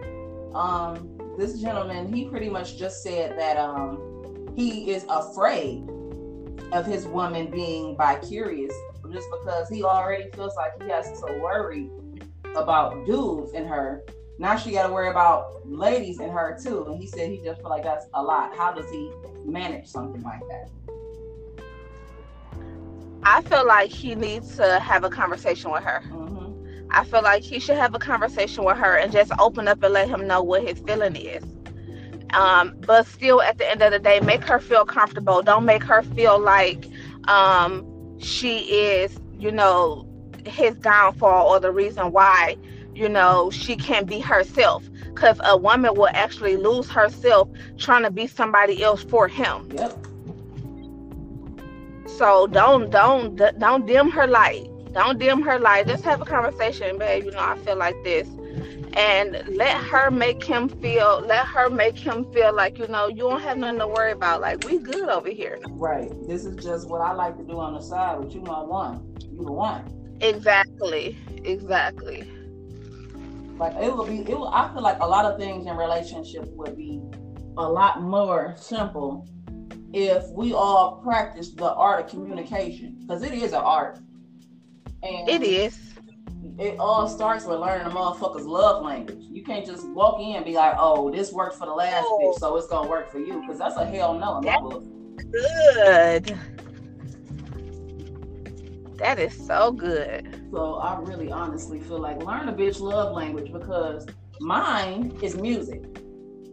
Um, 0.53 1.09
this 1.37 1.59
gentleman, 1.59 2.13
he 2.13 2.25
pretty 2.29 2.49
much 2.49 2.77
just 2.77 3.03
said 3.03 3.37
that 3.37 3.57
um, 3.57 4.14
he 4.55 4.89
is 4.89 5.05
afraid 5.09 5.87
of 6.71 6.85
his 6.85 7.05
woman 7.07 7.51
being 7.51 7.95
bi-curious, 7.95 8.73
just 9.11 9.27
because 9.31 9.69
he 9.69 9.83
already 9.83 10.29
feels 10.33 10.55
like 10.55 10.71
he 10.81 10.89
has 10.89 11.19
to 11.21 11.39
worry 11.41 11.89
about 12.55 13.05
dudes 13.05 13.53
in 13.53 13.65
her. 13.65 14.03
Now 14.39 14.55
she 14.57 14.71
got 14.71 14.87
to 14.87 14.93
worry 14.93 15.09
about 15.09 15.65
ladies 15.65 16.19
in 16.19 16.29
her 16.29 16.57
too, 16.61 16.85
and 16.85 16.99
he 16.99 17.07
said 17.07 17.29
he 17.29 17.41
just 17.43 17.61
feel 17.61 17.69
like 17.69 17.83
that's 17.83 18.05
a 18.13 18.21
lot. 18.21 18.55
How 18.55 18.71
does 18.71 18.89
he 18.89 19.11
manage 19.45 19.87
something 19.87 20.21
like 20.23 20.41
that? 20.49 20.69
i 23.27 23.41
feel 23.41 23.65
like 23.65 23.89
he 23.89 24.13
needs 24.13 24.55
to 24.55 24.79
have 24.79 25.03
a 25.03 25.09
conversation 25.09 25.71
with 25.71 25.83
her 25.83 25.99
hmm 26.01 26.35
I 26.91 27.03
feel 27.03 27.23
like 27.23 27.43
he 27.43 27.59
should 27.59 27.77
have 27.77 27.93
a 27.93 27.99
conversation 27.99 28.63
with 28.63 28.77
her 28.77 28.95
and 28.95 29.11
just 29.11 29.31
open 29.39 29.67
up 29.67 29.83
and 29.83 29.93
let 29.93 30.07
him 30.07 30.27
know 30.27 30.41
what 30.41 30.63
his 30.63 30.79
feeling 30.79 31.15
is. 31.15 31.43
Um, 32.35 32.75
but 32.85 33.07
still, 33.07 33.41
at 33.41 33.57
the 33.57 33.69
end 33.69 33.81
of 33.81 33.91
the 33.91 33.99
day, 33.99 34.19
make 34.19 34.43
her 34.43 34.59
feel 34.59 34.85
comfortable. 34.85 35.41
Don't 35.41 35.65
make 35.65 35.83
her 35.83 36.03
feel 36.03 36.37
like 36.37 36.85
um, 37.29 38.19
she 38.19 38.59
is, 38.59 39.17
you 39.39 39.51
know, 39.51 40.05
his 40.45 40.75
downfall 40.75 41.47
or 41.47 41.59
the 41.61 41.71
reason 41.71 42.11
why, 42.11 42.57
you 42.93 43.07
know, 43.07 43.49
she 43.51 43.77
can't 43.77 44.05
be 44.05 44.19
herself. 44.19 44.83
Because 45.13 45.39
a 45.45 45.55
woman 45.55 45.93
will 45.95 46.09
actually 46.09 46.57
lose 46.57 46.89
herself 46.89 47.47
trying 47.77 48.03
to 48.03 48.11
be 48.11 48.27
somebody 48.27 48.83
else 48.83 49.01
for 49.03 49.29
him. 49.29 49.69
Yep. 49.73 50.05
So 52.17 52.47
don't 52.47 52.89
don't 52.89 53.35
don't 53.59 53.85
dim 53.85 54.09
her 54.11 54.27
light. 54.27 54.67
Don't 54.91 55.19
dim 55.19 55.41
her 55.41 55.57
light. 55.57 55.87
Just 55.87 56.03
have 56.03 56.21
a 56.21 56.25
conversation, 56.25 56.97
babe. 56.97 57.25
You 57.25 57.31
know, 57.31 57.39
I 57.39 57.57
feel 57.59 57.77
like 57.77 57.95
this. 58.03 58.27
And 58.95 59.43
let 59.57 59.75
her 59.75 60.09
make 60.09 60.43
him 60.43 60.69
feel 60.69 61.21
let 61.25 61.45
her 61.47 61.69
make 61.69 61.97
him 61.97 62.31
feel 62.31 62.55
like, 62.55 62.77
you 62.77 62.87
know, 62.87 63.07
you 63.07 63.23
don't 63.29 63.41
have 63.41 63.57
nothing 63.57 63.79
to 63.79 63.87
worry 63.87 64.13
about. 64.13 64.39
Like 64.39 64.63
we 64.63 64.77
good 64.79 65.09
over 65.09 65.29
here. 65.29 65.59
Right. 65.69 66.11
This 66.27 66.45
is 66.45 66.63
just 66.63 66.87
what 66.87 67.01
I 67.01 67.11
like 67.11 67.37
to 67.37 67.43
do 67.43 67.59
on 67.59 67.73
the 67.73 67.81
side, 67.81 68.17
but 68.21 68.31
you 68.31 68.41
my 68.41 68.61
one. 68.61 69.15
You 69.19 69.43
the 69.43 69.51
one. 69.51 70.17
Exactly. 70.21 71.17
Exactly. 71.43 72.21
Like 73.57 73.75
it 73.75 73.95
would 73.95 74.07
be. 74.07 74.19
It 74.19 74.39
would, 74.39 74.47
I 74.47 74.71
feel 74.73 74.81
like 74.81 74.99
a 74.99 75.07
lot 75.07 75.25
of 75.25 75.37
things 75.37 75.65
in 75.65 75.75
relationship 75.75 76.45
would 76.51 76.77
be 76.77 77.01
a 77.57 77.69
lot 77.69 78.01
more 78.01 78.53
simple 78.57 79.27
if 79.93 80.29
we 80.31 80.53
all 80.53 81.01
practice 81.03 81.51
the 81.51 81.73
art 81.73 82.05
of 82.05 82.09
communication, 82.11 82.97
because 82.99 83.23
it 83.23 83.33
is 83.33 83.53
an 83.53 83.61
art. 83.61 83.99
And 85.03 85.29
It 85.29 85.41
is. 85.41 85.94
It 86.57 86.79
all 86.79 87.07
starts 87.07 87.45
with 87.45 87.59
learning 87.59 87.87
a 87.87 87.89
motherfucker's 87.89 88.45
love 88.45 88.83
language. 88.83 89.23
You 89.29 89.43
can't 89.43 89.65
just 89.65 89.87
walk 89.89 90.21
in 90.21 90.35
and 90.37 90.45
be 90.45 90.53
like, 90.53 90.75
"Oh, 90.79 91.11
this 91.11 91.33
worked 91.33 91.57
for 91.57 91.65
the 91.65 91.73
last 91.73 92.03
No. 92.03 92.19
bitch, 92.19 92.35
so 92.35 92.55
it's 92.55 92.67
gonna 92.67 92.89
work 92.89 93.11
for 93.11 93.19
you," 93.19 93.41
because 93.41 93.57
that's 93.57 93.75
a 93.75 93.85
hell 93.85 94.13
no 94.13 94.37
in 94.37 94.45
my 94.45 94.59
book. 94.61 94.83
Good. 95.31 96.39
That 98.97 99.19
is 99.19 99.33
so 99.45 99.73
good. 99.73 100.47
So 100.51 100.75
I 100.75 100.97
really 100.99 101.29
honestly 101.29 101.81
feel 101.81 101.99
like 101.99 102.23
learn 102.23 102.47
a 102.47 102.53
bitch 102.53 102.79
love 102.79 103.13
language 103.13 103.51
because 103.51 104.07
Mine 104.41 105.17
is 105.21 105.37
music. 105.37 105.81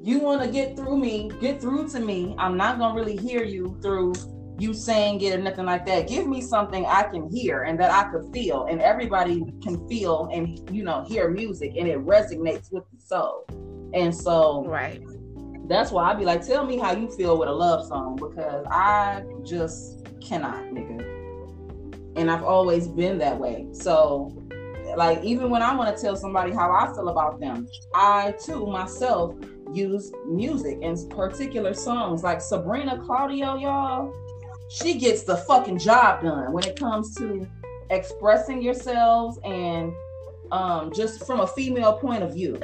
You 0.01 0.21
want 0.21 0.43
to 0.43 0.49
get 0.49 0.77
through 0.77 0.99
me, 0.99 1.31
get 1.41 1.61
through 1.61 1.88
to 1.91 2.01
me. 2.01 2.35
I'm 2.38 2.57
not 2.57 2.79
gonna 2.79 2.95
really 2.95 3.17
hear 3.17 3.43
you 3.43 3.77
through 3.83 4.15
you 4.59 4.75
saying 4.75 5.21
it 5.21 5.35
or 5.35 5.43
nothing 5.43 5.65
like 5.65 5.87
that. 5.87 6.09
Give 6.09 6.27
me 6.27 6.41
something 6.41 6.85
I 6.87 7.05
can 7.05 7.31
hear 7.31 7.62
and 7.62 7.79
that 7.81 7.91
I 7.91 8.11
could 8.11 8.33
feel, 8.33 8.67
and 8.67 8.81
everybody 8.81 9.45
can 9.62 9.87
feel 9.88 10.29
and 10.33 10.71
you 10.71 10.85
know 10.85 11.05
hear 11.05 11.31
music, 11.31 11.73
and 11.77 11.88
it 11.88 11.99
resonates 11.99 12.73
with 12.73 12.85
the 12.93 13.01
soul. 13.01 13.47
And 13.95 14.15
so, 14.15 14.65
right, 14.67 15.03
that's 15.69 15.91
why 15.91 16.11
I'd 16.11 16.19
be 16.19 16.25
like, 16.25 16.47
tell 16.47 16.67
me 16.67 16.79
how 16.79 16.93
you 16.93 17.11
feel 17.11 17.38
with 17.38 17.49
a 17.49 17.53
love 17.53 17.87
song 17.87 18.17
because 18.17 18.65
I 18.71 19.23
just 19.45 20.07
cannot, 20.21 20.62
nigga. 20.65 21.01
And 22.17 22.31
I've 22.31 22.45
always 22.45 22.88
been 22.88 23.19
that 23.19 23.38
way. 23.38 23.67
So, 23.73 24.38
like, 24.97 25.23
even 25.25 25.51
when 25.51 25.62
I 25.62 25.75
want 25.75 25.95
to 25.95 26.03
tell 26.03 26.17
somebody 26.17 26.53
how 26.53 26.73
I 26.73 26.93
feel 26.95 27.09
about 27.09 27.41
them, 27.41 27.67
I 27.95 28.35
too 28.45 28.67
myself 28.67 29.35
use 29.73 30.12
music 30.27 30.79
and 30.83 30.99
particular 31.11 31.73
songs 31.73 32.23
like 32.23 32.41
Sabrina 32.41 32.99
Claudio, 32.99 33.57
y'all 33.57 34.15
she 34.73 34.99
gets 34.99 35.23
the 35.23 35.37
fucking 35.37 35.79
job 35.79 36.23
done 36.23 36.51
when 36.53 36.65
it 36.65 36.79
comes 36.79 37.15
to 37.17 37.47
expressing 37.91 38.63
yourselves 38.63 39.39
and 39.45 39.93
um, 40.51 40.91
just 40.95 41.27
from 41.27 41.41
a 41.41 41.47
female 41.47 41.93
point 41.99 42.23
of 42.23 42.33
view 42.33 42.59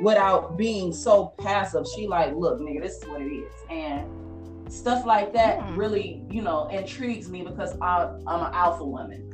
without 0.00 0.56
being 0.56 0.90
so 0.92 1.34
passive. 1.38 1.86
She 1.94 2.08
like, 2.08 2.34
look, 2.34 2.60
nigga, 2.60 2.80
this 2.80 2.96
is 2.96 3.04
what 3.06 3.20
it 3.20 3.26
is. 3.26 3.52
And 3.68 4.72
stuff 4.72 5.04
like 5.04 5.34
that 5.34 5.58
mm. 5.60 5.76
really, 5.76 6.24
you 6.30 6.40
know, 6.40 6.66
intrigues 6.68 7.28
me 7.28 7.42
because 7.42 7.78
I, 7.80 8.04
I'm 8.26 8.46
an 8.46 8.54
alpha 8.54 8.84
woman. 8.84 9.30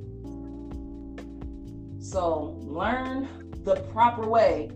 So 2.01 2.57
learn 2.61 3.29
the 3.62 3.77
proper 3.92 4.27
way 4.29 4.73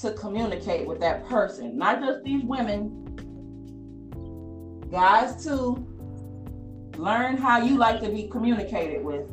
to 0.00 0.12
communicate 0.12 0.86
with 0.86 1.00
that 1.00 1.26
person, 1.26 1.78
not 1.78 2.00
just 2.00 2.22
these 2.22 2.44
women, 2.44 2.98
guys 4.90 5.42
too 5.42 5.89
learn 7.00 7.36
how 7.36 7.58
you 7.58 7.76
like 7.76 8.00
to 8.00 8.10
be 8.10 8.28
communicated 8.28 9.02
with. 9.02 9.26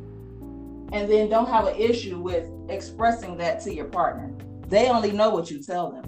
And 0.93 1.11
then 1.11 1.29
don't 1.29 1.49
have 1.49 1.67
an 1.67 1.75
issue 1.75 2.17
with 2.19 2.49
expressing 2.69 3.37
that 3.37 3.59
to 3.61 3.73
your 3.73 3.85
partner. 3.85 4.33
They 4.69 4.87
only 4.89 5.11
know 5.11 5.29
what 5.29 5.51
you 5.51 5.61
tell 5.61 5.91
them. 5.91 6.05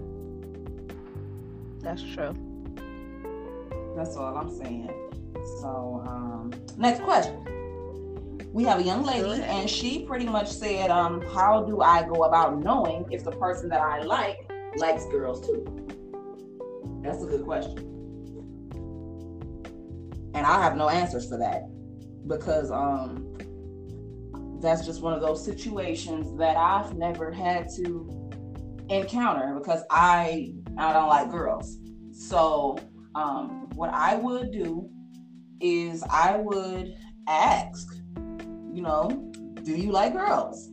That's 1.82 2.02
true. 2.02 2.34
That's 3.96 4.16
all 4.16 4.38
i'm 4.38 4.50
saying. 4.50 4.90
So 5.60 6.04
um, 6.08 6.54
next 6.78 7.02
question. 7.02 7.46
We 8.54 8.64
have 8.64 8.80
a 8.80 8.84
young 8.84 9.04
lady 9.04 9.44
and 9.44 9.70
she 9.70 10.06
pretty 10.06 10.26
much 10.26 10.50
said 10.50 10.90
um, 10.90 11.22
how 11.34 11.64
do 11.64 11.82
i 11.82 12.04
go 12.04 12.24
about 12.24 12.60
knowing 12.60 13.06
if 13.12 13.24
the 13.24 13.32
person 13.32 13.70
that 13.70 13.82
i 13.82 14.02
like 14.02 14.50
likes 14.78 15.06
girls 15.08 15.46
too? 15.46 15.66
That's 17.02 17.22
a 17.22 17.28
good 17.28 17.44
question 17.44 17.99
and 20.34 20.46
I 20.46 20.62
have 20.62 20.76
no 20.76 20.90
answers 20.90 21.28
for 21.28 21.38
that 21.38 21.64
because 22.28 22.72
um 22.72 23.26
that's 24.62 24.86
just 24.86 25.02
one 25.02 25.14
of 25.14 25.22
those 25.22 25.44
situations 25.44 26.38
that 26.38 26.58
I've 26.58 26.96
never 26.96 27.32
had 27.32 27.68
to 27.78 28.10
encounter 28.90 29.56
because 29.58 29.84
I 29.90 30.54
I 30.78 30.94
don't 30.94 31.08
like 31.08 31.32
girls. 31.32 31.78
So 32.12 32.78
um 33.16 33.70
what 33.76 33.90
I 33.94 34.16
would 34.16 34.52
do 34.52 34.90
is 35.62 36.04
I 36.10 36.38
would 36.38 36.94
ask, 37.28 37.88
you 38.74 38.82
know, 38.82 39.32
do 39.64 39.76
you 39.76 39.92
like 39.92 40.14
girls? 40.14 40.70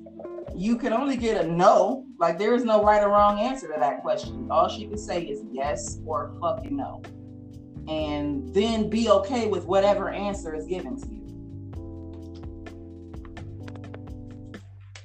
You 0.54 0.76
can 0.76 0.92
only 0.92 1.16
get 1.16 1.44
a 1.44 1.46
no. 1.46 2.04
Like 2.18 2.38
there 2.38 2.54
is 2.54 2.64
no 2.64 2.82
right 2.82 3.02
or 3.02 3.10
wrong 3.10 3.38
answer 3.38 3.66
to 3.72 3.78
that 3.78 4.00
question. 4.00 4.48
All 4.50 4.68
she 4.68 4.86
can 4.86 4.96
say 4.96 5.22
is 5.22 5.44
yes 5.52 5.98
or 6.06 6.34
fucking 6.40 6.76
no 6.76 7.02
and 7.88 8.52
then 8.52 8.90
be 8.90 9.08
okay 9.08 9.46
with 9.48 9.64
whatever 9.64 10.10
answer 10.10 10.54
is 10.54 10.66
given 10.66 11.00
to 11.00 11.08
you. 11.08 11.26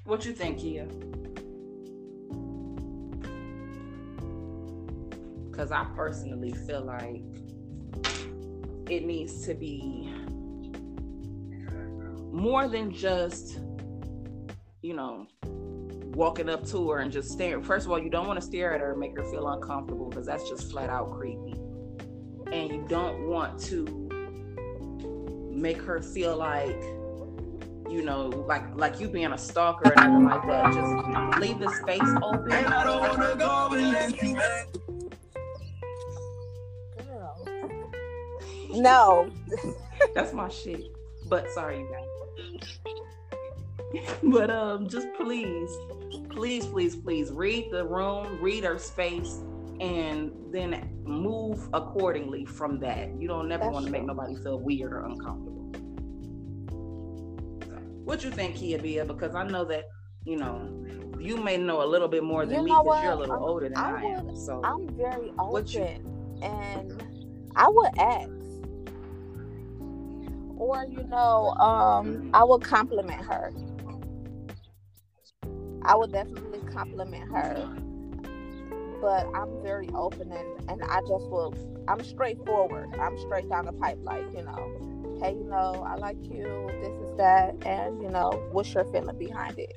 What 0.04 0.26
you 0.26 0.34
think, 0.34 0.60
Kia? 0.60 0.86
Because 5.50 5.72
I 5.72 5.86
personally 5.96 6.54
feel 6.66 6.82
like 6.82 7.22
it 8.90 9.06
needs 9.06 9.46
to 9.46 9.54
be 9.54 10.12
more 12.32 12.68
than 12.68 12.92
just, 12.92 13.60
you 14.82 14.96
know, 14.96 15.28
walking 16.16 16.50
up 16.50 16.66
to 16.68 16.90
her 16.90 17.00
and 17.00 17.12
just 17.12 17.30
staring. 17.30 17.64
First 17.64 17.86
of 17.86 17.92
all, 17.92 18.00
you 18.00 18.10
don't 18.10 18.28
want 18.28 18.40
to 18.40 18.46
stare 18.46 18.74
at 18.74 18.82
her 18.82 18.92
and 18.92 19.00
make 19.00 19.16
her 19.16 19.24
feel 19.26 19.48
uncomfortable 19.48 20.10
because 20.10 20.26
that's 20.26 20.50
just 20.50 20.72
flat 20.72 20.90
out 20.90 21.12
creepy 21.12 21.54
and 22.52 22.70
you 22.70 22.86
don't 22.88 23.28
want 23.28 23.60
to 23.60 23.86
make 25.52 25.82
her 25.82 26.02
feel 26.02 26.38
like 26.38 26.82
you 27.92 28.02
know, 28.02 28.28
like 28.48 28.64
like 28.76 29.00
you 29.02 29.10
being 29.10 29.34
a 29.34 29.38
stalker 29.38 29.90
or 29.90 30.00
anything 30.00 30.26
like 30.26 30.48
that. 30.48 30.74
Just 30.74 31.40
leave 31.40 31.60
the 31.60 31.70
space 31.82 32.02
open. 32.24 32.52
And 32.52 32.74
I 32.74 32.84
don't 32.86 33.02
wanna 33.02 33.36
go 33.36 33.68
unless 33.72 34.24
you 34.24 34.40
Girl. 37.06 37.48
No. 38.72 39.30
That's 40.16 40.34
my 40.34 40.48
shit. 40.48 40.96
But 41.28 41.52
sorry, 41.52 41.80
you 41.80 41.90
guys. 41.92 42.08
but 44.24 44.50
um, 44.50 44.88
just 44.88 45.08
please, 45.16 45.70
please, 46.30 46.66
please, 46.66 46.96
please 46.96 47.30
read 47.32 47.72
the 47.72 47.86
room, 47.86 48.42
read 48.42 48.64
her 48.64 48.80
space, 48.80 49.42
and 49.82 50.32
then 50.52 50.88
move 51.04 51.68
accordingly 51.74 52.46
from 52.46 52.80
that. 52.80 53.10
You 53.20 53.28
don't 53.28 53.48
never 53.48 53.70
want 53.70 53.86
to 53.88 53.92
make 53.92 54.06
nobody 54.06 54.36
feel 54.36 54.60
weird 54.60 54.94
or 54.94 55.06
uncomfortable. 55.06 55.72
What 58.06 58.24
you 58.24 58.30
think, 58.30 58.56
Kia 58.56 58.78
Bia? 58.78 59.06
Because 59.06 59.34
I 59.34 59.44
know 59.44 59.66
that 59.66 59.86
you 60.24 60.38
know 60.38 60.86
you 61.20 61.38
may 61.38 61.58
know 61.58 61.84
a 61.84 61.86
little 61.86 62.08
bit 62.08 62.24
more 62.24 62.46
than 62.46 62.60
you 62.60 62.64
me 62.66 62.72
because 62.72 63.04
you're 63.04 63.12
a 63.14 63.16
little 63.16 63.36
I'm, 63.36 63.42
older 63.42 63.70
than 63.70 63.78
I, 63.78 63.90
I 63.90 64.04
would, 64.04 64.30
am. 64.30 64.36
So 64.36 64.62
I'm 64.64 64.88
very 64.90 65.34
open, 65.40 65.68
you, 65.68 66.40
and 66.44 67.04
I 67.56 67.68
would 67.68 67.98
ask, 67.98 68.30
or 70.58 70.86
you 70.88 71.04
know, 71.10 71.56
um, 71.60 72.30
I 72.36 72.44
would 72.44 72.62
compliment 72.62 73.22
her. 73.26 73.52
I 75.84 75.96
would 75.96 76.12
definitely 76.12 76.60
compliment 76.72 77.32
her 77.32 77.82
but 79.02 79.28
I'm 79.34 79.62
very 79.64 79.90
open 79.96 80.32
and, 80.32 80.70
and 80.70 80.84
I 80.84 81.02
just 81.02 81.30
will 81.30 81.54
I'm 81.88 82.04
straightforward. 82.04 82.94
I'm 83.00 83.18
straight 83.18 83.50
down 83.50 83.66
the 83.66 83.74
pipe 83.74 83.98
like, 84.04 84.24
you 84.36 84.44
know, 84.44 85.20
hey, 85.22 85.34
you 85.34 85.44
know, 85.46 85.84
I 85.86 85.96
like 85.96 86.18
you, 86.22 86.70
this 86.82 86.94
is 87.10 87.18
that, 87.18 87.56
and 87.66 88.02
you 88.02 88.10
know, 88.10 88.32
what's 88.52 88.74
your 88.74 88.86
feeling 88.86 89.18
behind 89.18 89.58
it? 89.60 89.76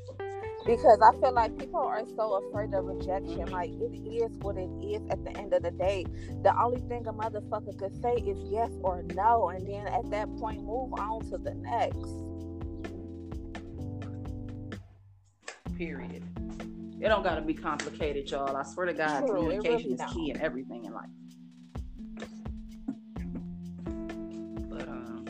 Because 0.66 1.00
I 1.02 1.12
feel 1.20 1.32
like 1.32 1.58
people 1.58 1.80
are 1.80 2.04
so 2.16 2.42
afraid 2.48 2.72
of 2.72 2.86
rejection. 2.86 3.50
Like 3.50 3.70
it 3.70 3.94
is 4.06 4.32
what 4.38 4.56
it 4.56 4.70
is 4.82 5.02
at 5.10 5.22
the 5.22 5.36
end 5.36 5.52
of 5.52 5.62
the 5.62 5.70
day. 5.70 6.06
The 6.42 6.58
only 6.58 6.80
thing 6.88 7.06
a 7.06 7.12
motherfucker 7.12 7.78
could 7.78 8.00
say 8.00 8.14
is 8.14 8.38
yes 8.50 8.70
or 8.80 9.02
no, 9.14 9.50
and 9.50 9.66
then 9.66 9.86
at 9.86 10.10
that 10.10 10.34
point 10.38 10.62
move 10.62 10.94
on 10.94 11.20
to 11.30 11.36
the 11.36 11.54
next. 11.54 12.08
Period. 15.76 16.22
It 17.04 17.08
don't 17.08 17.22
gotta 17.22 17.42
be 17.42 17.52
complicated, 17.52 18.30
y'all. 18.30 18.56
I 18.56 18.62
swear 18.62 18.86
to 18.86 18.94
God, 18.94 19.26
True, 19.26 19.36
communication 19.36 19.90
really 19.92 20.02
is 20.02 20.12
key 20.14 20.30
in 20.30 20.40
everything 20.40 20.86
in 20.86 20.94
life. 20.94 21.10
But 24.70 24.88
um, 24.88 25.26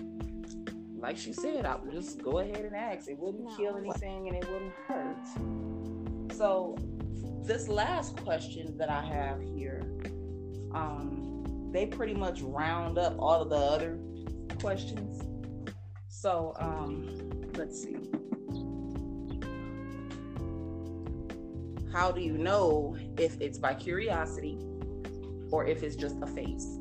like 1.01 1.17
she 1.17 1.33
said, 1.33 1.67
I 1.67 1.75
would 1.75 1.91
just 1.91 2.23
go 2.23 2.39
ahead 2.39 2.61
and 2.65 2.77
ask. 2.77 3.09
It 3.09 3.19
wouldn't 3.19 3.43
no. 3.43 3.57
kill 3.57 3.77
anything 3.77 4.29
and 4.29 4.37
it 4.37 4.49
wouldn't 4.53 4.73
hurt. 4.87 6.33
So 6.37 6.79
this 7.43 7.67
last 7.67 8.19
question 8.19 8.79
that 8.79 8.89
I 8.89 9.05
have 9.07 9.43
here, 9.43 9.83
um, 10.73 11.71
they 11.73 11.87
pretty 11.87 12.15
much 12.15 12.41
round 12.41 12.99
up 12.99 13.17
all 13.19 13.43
of 13.43 13.51
the 13.51 13.57
other 13.57 13.99
questions. 14.61 15.21
So 16.07 16.55
um, 16.61 17.33
let's 17.57 17.83
see. 17.83 17.97
How 21.95 22.11
do 22.11 22.21
you 22.21 22.37
know 22.37 22.97
if 23.17 23.41
it's 23.41 23.57
bi 23.57 23.73
curiosity 23.73 24.59
or 25.53 25.65
if 25.65 25.85
it's 25.85 25.95
just 25.95 26.17
a 26.21 26.27
phase? 26.27 26.81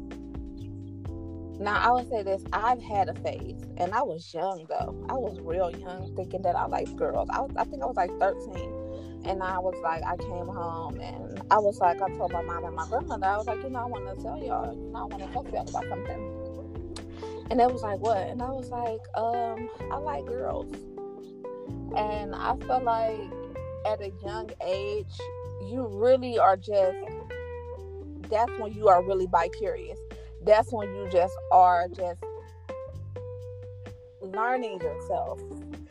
Now 1.60 1.80
I 1.80 1.92
would 1.92 2.10
say 2.10 2.24
this: 2.24 2.44
I've 2.52 2.82
had 2.82 3.10
a 3.10 3.14
phase, 3.22 3.62
and 3.78 3.94
I 3.94 4.02
was 4.02 4.34
young 4.34 4.66
though. 4.68 5.06
I 5.10 5.14
was 5.14 5.40
real 5.40 5.70
young, 5.70 6.12
thinking 6.16 6.42
that 6.42 6.56
I 6.56 6.66
liked 6.66 6.96
girls. 6.96 7.30
I 7.32 7.42
was, 7.42 7.52
I 7.56 7.64
think 7.66 7.84
I 7.84 7.86
was 7.86 7.96
like 7.96 8.10
thirteen, 8.20 9.22
and 9.26 9.44
I 9.44 9.60
was 9.60 9.76
like, 9.84 10.02
I 10.04 10.18
came 10.18 10.48
home 10.48 11.00
and 11.00 11.44
I 11.52 11.60
was 11.60 11.78
like, 11.78 12.02
I 12.02 12.08
told 12.18 12.32
my 12.32 12.42
mom 12.42 12.66
and 12.66 12.76
my 12.76 12.88
grandmother, 12.88 13.28
I 13.28 13.38
was 13.38 13.46
like, 13.46 13.62
you 13.62 13.70
know, 13.70 13.82
I 13.82 13.86
want 13.86 14.18
to 14.18 14.24
tell 14.24 14.44
y'all, 14.44 14.74
you 14.74 14.90
know, 14.90 15.00
I 15.00 15.06
want 15.06 15.22
to 15.28 15.32
talk 15.32 15.46
to 15.46 15.52
y'all 15.52 15.70
about 15.70 15.88
something. 15.90 17.46
And 17.52 17.60
they 17.60 17.68
was 17.68 17.84
like, 17.84 18.00
what? 18.00 18.18
And 18.18 18.42
I 18.42 18.50
was 18.50 18.72
like, 18.72 19.02
um, 19.14 19.70
I 19.92 19.98
like 19.98 20.26
girls, 20.26 20.74
and 21.96 22.34
I 22.34 22.56
felt 22.66 22.84
like 22.84 23.43
at 23.86 24.02
a 24.02 24.12
young 24.24 24.50
age, 24.66 25.20
you 25.70 25.88
really 25.90 26.38
are 26.38 26.58
just 26.58 26.98
that's 28.30 28.52
when 28.60 28.74
you 28.74 28.88
are 28.88 29.04
really 29.04 29.28
bi 29.28 29.48
curious. 29.50 30.00
That's 30.46 30.72
when 30.72 30.94
you 30.96 31.08
just 31.12 31.36
are 31.52 31.88
just 31.90 32.24
learning 34.22 34.82
yourself. 34.82 35.40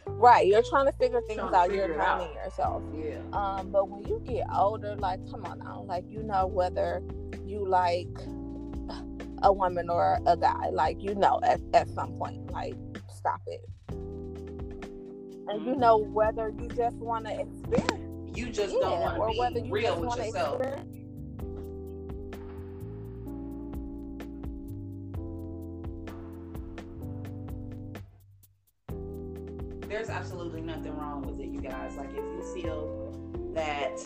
Right, 0.07 0.47
you're 0.47 0.63
trying 0.63 0.87
to 0.87 0.93
figure 0.93 1.21
things 1.23 1.41
out. 1.41 1.69
figure 1.69 1.89
You're 1.89 1.99
learning 1.99 2.35
yourself. 2.35 2.83
Yeah. 2.95 3.19
Um, 3.33 3.71
but 3.71 3.89
when 3.89 4.05
you 4.05 4.21
get 4.25 4.47
older, 4.55 4.95
like, 4.97 5.19
come 5.31 5.45
on 5.45 5.59
now, 5.61 5.85
like, 5.87 6.05
you 6.09 6.23
know 6.23 6.47
whether 6.47 7.03
you 7.45 7.67
like 7.67 8.09
a 9.43 9.53
woman 9.53 9.91
or 9.91 10.21
a 10.27 10.37
guy, 10.37 10.69
like, 10.71 11.03
you 11.03 11.15
know, 11.15 11.41
at, 11.43 11.61
at 11.75 11.89
some 11.91 12.13
point, 12.13 12.51
like, 12.53 12.75
stop 13.09 13.41
it. 13.47 13.65
And 15.53 15.67
you 15.67 15.73
mm-hmm. 15.73 15.81
know 15.81 15.99
whether 15.99 16.49
you 16.49 16.67
just 16.69 16.97
want 16.97 17.27
to 17.27 17.41
experience, 17.41 18.39
You 18.39 18.47
just 18.49 18.73
yeah, 18.73 18.81
don't 18.81 19.01
want 19.01 19.19
or 19.19 19.31
to 19.33 19.39
whether 19.39 19.61
be 19.61 19.67
you 19.67 19.73
real 19.75 20.01
with 20.01 20.17
yourself. 20.17 20.63
experience. 20.63 20.97
There's 29.89 30.09
absolutely 30.09 30.63
nothing 30.63 30.97
wrong 30.97 31.21
with 31.21 31.39
it, 31.39 31.49
you 31.49 31.61
guys. 31.61 31.97
Like 31.99 32.09
if 32.13 32.17
you 32.17 32.43
feel 32.55 33.53
that 33.55 33.99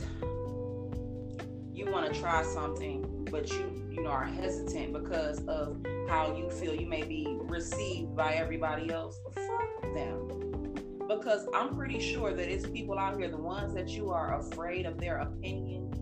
you 1.73 1.87
want 1.87 2.13
to 2.13 2.21
try 2.21 2.43
something, 2.43 3.29
but 3.31 3.49
you 3.53 3.89
you 3.93 4.03
know 4.03 4.11
are 4.11 4.25
hesitant 4.25 4.93
because 4.93 5.47
of 5.47 5.79
how 6.09 6.35
you 6.37 6.51
feel 6.51 6.75
you 6.75 6.89
may 6.89 7.05
be 7.05 7.37
received 7.43 8.17
by 8.17 8.33
everybody 8.33 8.91
else, 8.91 9.21
fuck 9.33 9.95
them. 9.95 10.56
Because 11.09 11.47
I'm 11.55 11.77
pretty 11.77 12.01
sure 12.01 12.35
that 12.35 12.49
it's 12.49 12.67
people 12.67 12.99
out 12.99 13.19
here, 13.19 13.29
the 13.29 13.37
ones 13.37 13.75
that 13.75 13.89
you 13.91 14.11
are 14.11 14.41
afraid 14.41 14.87
of 14.87 14.99
their 14.99 15.19
opinion, 15.19 15.93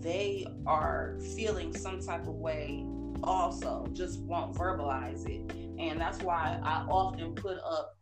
they 0.00 0.46
are 0.66 1.18
feeling 1.34 1.74
some 1.76 2.00
type 2.00 2.22
of 2.28 2.34
way 2.34 2.86
also, 3.22 3.86
just 3.92 4.20
won't 4.20 4.54
verbalize 4.54 5.28
it. 5.28 5.50
And 5.78 6.00
that's 6.00 6.22
why 6.22 6.60
I 6.62 6.84
often 6.88 7.34
put 7.34 7.58
up 7.58 7.96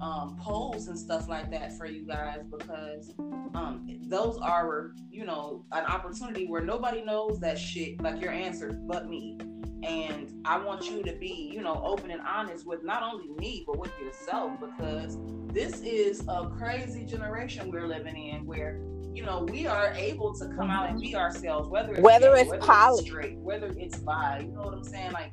um, 0.00 0.36
polls 0.40 0.88
and 0.88 0.98
stuff 0.98 1.28
like 1.28 1.50
that 1.50 1.76
for 1.76 1.86
you 1.86 2.06
guys 2.06 2.40
because 2.50 3.12
um, 3.54 3.86
those 4.08 4.38
are, 4.38 4.92
you 5.10 5.24
know, 5.24 5.64
an 5.72 5.84
opportunity 5.84 6.46
where 6.46 6.62
nobody 6.62 7.02
knows 7.02 7.38
that 7.40 7.58
shit 7.58 8.00
like 8.02 8.20
your 8.20 8.32
answers 8.32 8.74
but 8.86 9.08
me. 9.08 9.38
And 9.82 10.32
I 10.44 10.58
want 10.58 10.88
you 10.88 11.02
to 11.02 11.12
be, 11.16 11.50
you 11.52 11.60
know, 11.60 11.80
open 11.84 12.10
and 12.12 12.20
honest 12.22 12.66
with 12.66 12.84
not 12.84 13.02
only 13.02 13.28
me 13.38 13.64
but 13.66 13.78
with 13.78 13.92
yourself 14.00 14.52
because 14.60 15.18
this 15.52 15.80
is 15.80 16.22
a 16.28 16.48
crazy 16.58 17.04
generation 17.04 17.70
we're 17.70 17.86
living 17.86 18.16
in 18.16 18.46
where 18.46 18.80
you 19.12 19.22
know 19.22 19.46
we 19.50 19.66
are 19.66 19.92
able 19.92 20.32
to 20.34 20.46
come 20.56 20.70
out 20.70 20.88
and 20.88 20.98
be 20.98 21.14
ourselves 21.14 21.68
whether 21.68 21.92
it's 21.92 22.00
Whether 22.00 22.34
gay, 22.34 22.40
it's 22.40 22.50
whether 22.50 22.62
poly. 22.62 22.98
it's 23.00 23.08
straight 23.08 23.36
whether 23.36 23.70
it's 23.76 23.98
bi 23.98 24.38
you 24.46 24.52
know 24.54 24.62
what 24.62 24.72
i'm 24.72 24.82
saying 24.82 25.12
like 25.12 25.32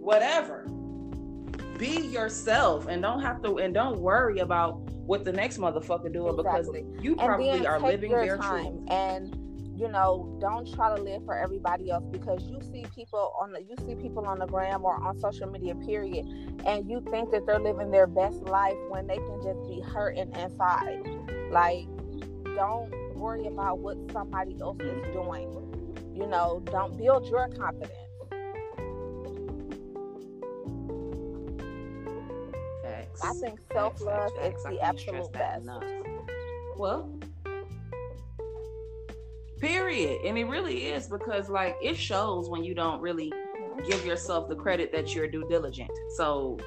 whatever 0.00 0.66
be 1.78 2.06
yourself 2.06 2.86
and 2.88 3.02
don't 3.02 3.20
have 3.20 3.42
to 3.42 3.58
and 3.58 3.74
don't 3.74 3.98
worry 3.98 4.38
about 4.38 4.80
what 5.06 5.24
the 5.24 5.32
next 5.32 5.58
motherfucker 5.58 6.12
doing 6.12 6.38
Exactly. 6.38 6.82
because 6.82 7.04
you 7.04 7.16
probably 7.16 7.66
are 7.66 7.80
living 7.80 8.10
your 8.10 8.24
their 8.24 8.38
time 8.38 8.78
truth. 8.78 8.90
and 8.90 9.46
you 9.78 9.88
know 9.88 10.36
don't 10.40 10.72
try 10.74 10.94
to 10.94 11.00
live 11.02 11.24
for 11.24 11.36
everybody 11.36 11.90
else 11.90 12.04
because 12.10 12.42
you 12.44 12.58
see 12.72 12.84
people 12.94 13.34
on 13.40 13.52
the 13.52 13.60
you 13.60 13.74
see 13.86 13.94
people 13.94 14.26
on 14.26 14.38
the 14.38 14.46
gram 14.46 14.84
or 14.84 14.94
on 15.02 15.18
social 15.20 15.48
media 15.50 15.74
period 15.74 16.24
and 16.64 16.88
you 16.88 17.04
think 17.10 17.30
that 17.30 17.46
they're 17.46 17.60
living 17.60 17.90
their 17.90 18.06
best 18.06 18.42
life 18.42 18.76
when 18.88 19.06
they 19.06 19.16
can 19.16 19.40
just 19.42 19.62
be 19.68 19.80
hurting 19.80 20.32
inside. 20.36 21.02
Like 21.50 21.86
don't 22.56 22.90
worry 23.16 23.46
about 23.46 23.78
what 23.78 23.96
somebody 24.12 24.56
else 24.60 24.78
is 24.80 24.86
mm. 24.86 25.12
doing. 25.12 26.14
You 26.14 26.26
know 26.26 26.62
don't 26.66 26.96
build 26.96 27.28
your 27.28 27.48
confidence 27.48 28.05
Facts. 33.20 33.36
i 33.42 33.46
think 33.46 33.60
self-love 33.72 34.32
facts, 34.36 34.58
is 34.58 34.64
the 34.64 34.80
absolute 34.80 35.32
best. 35.32 35.68
Well, 36.76 37.10
period. 39.60 40.20
And 40.24 40.36
it 40.38 40.44
really 40.44 40.86
is 40.86 41.08
because, 41.08 41.48
like, 41.48 41.76
it 41.82 41.96
shows 41.96 42.48
when 42.48 42.64
you 42.64 42.74
don't 42.74 43.00
really 43.00 43.32
give 43.88 44.04
yourself 44.04 44.48
the 44.48 44.56
credit 44.56 44.92
that 44.92 45.14
you're 45.14 45.28
due 45.28 45.46
diligent. 45.48 45.90
So, 46.16 46.58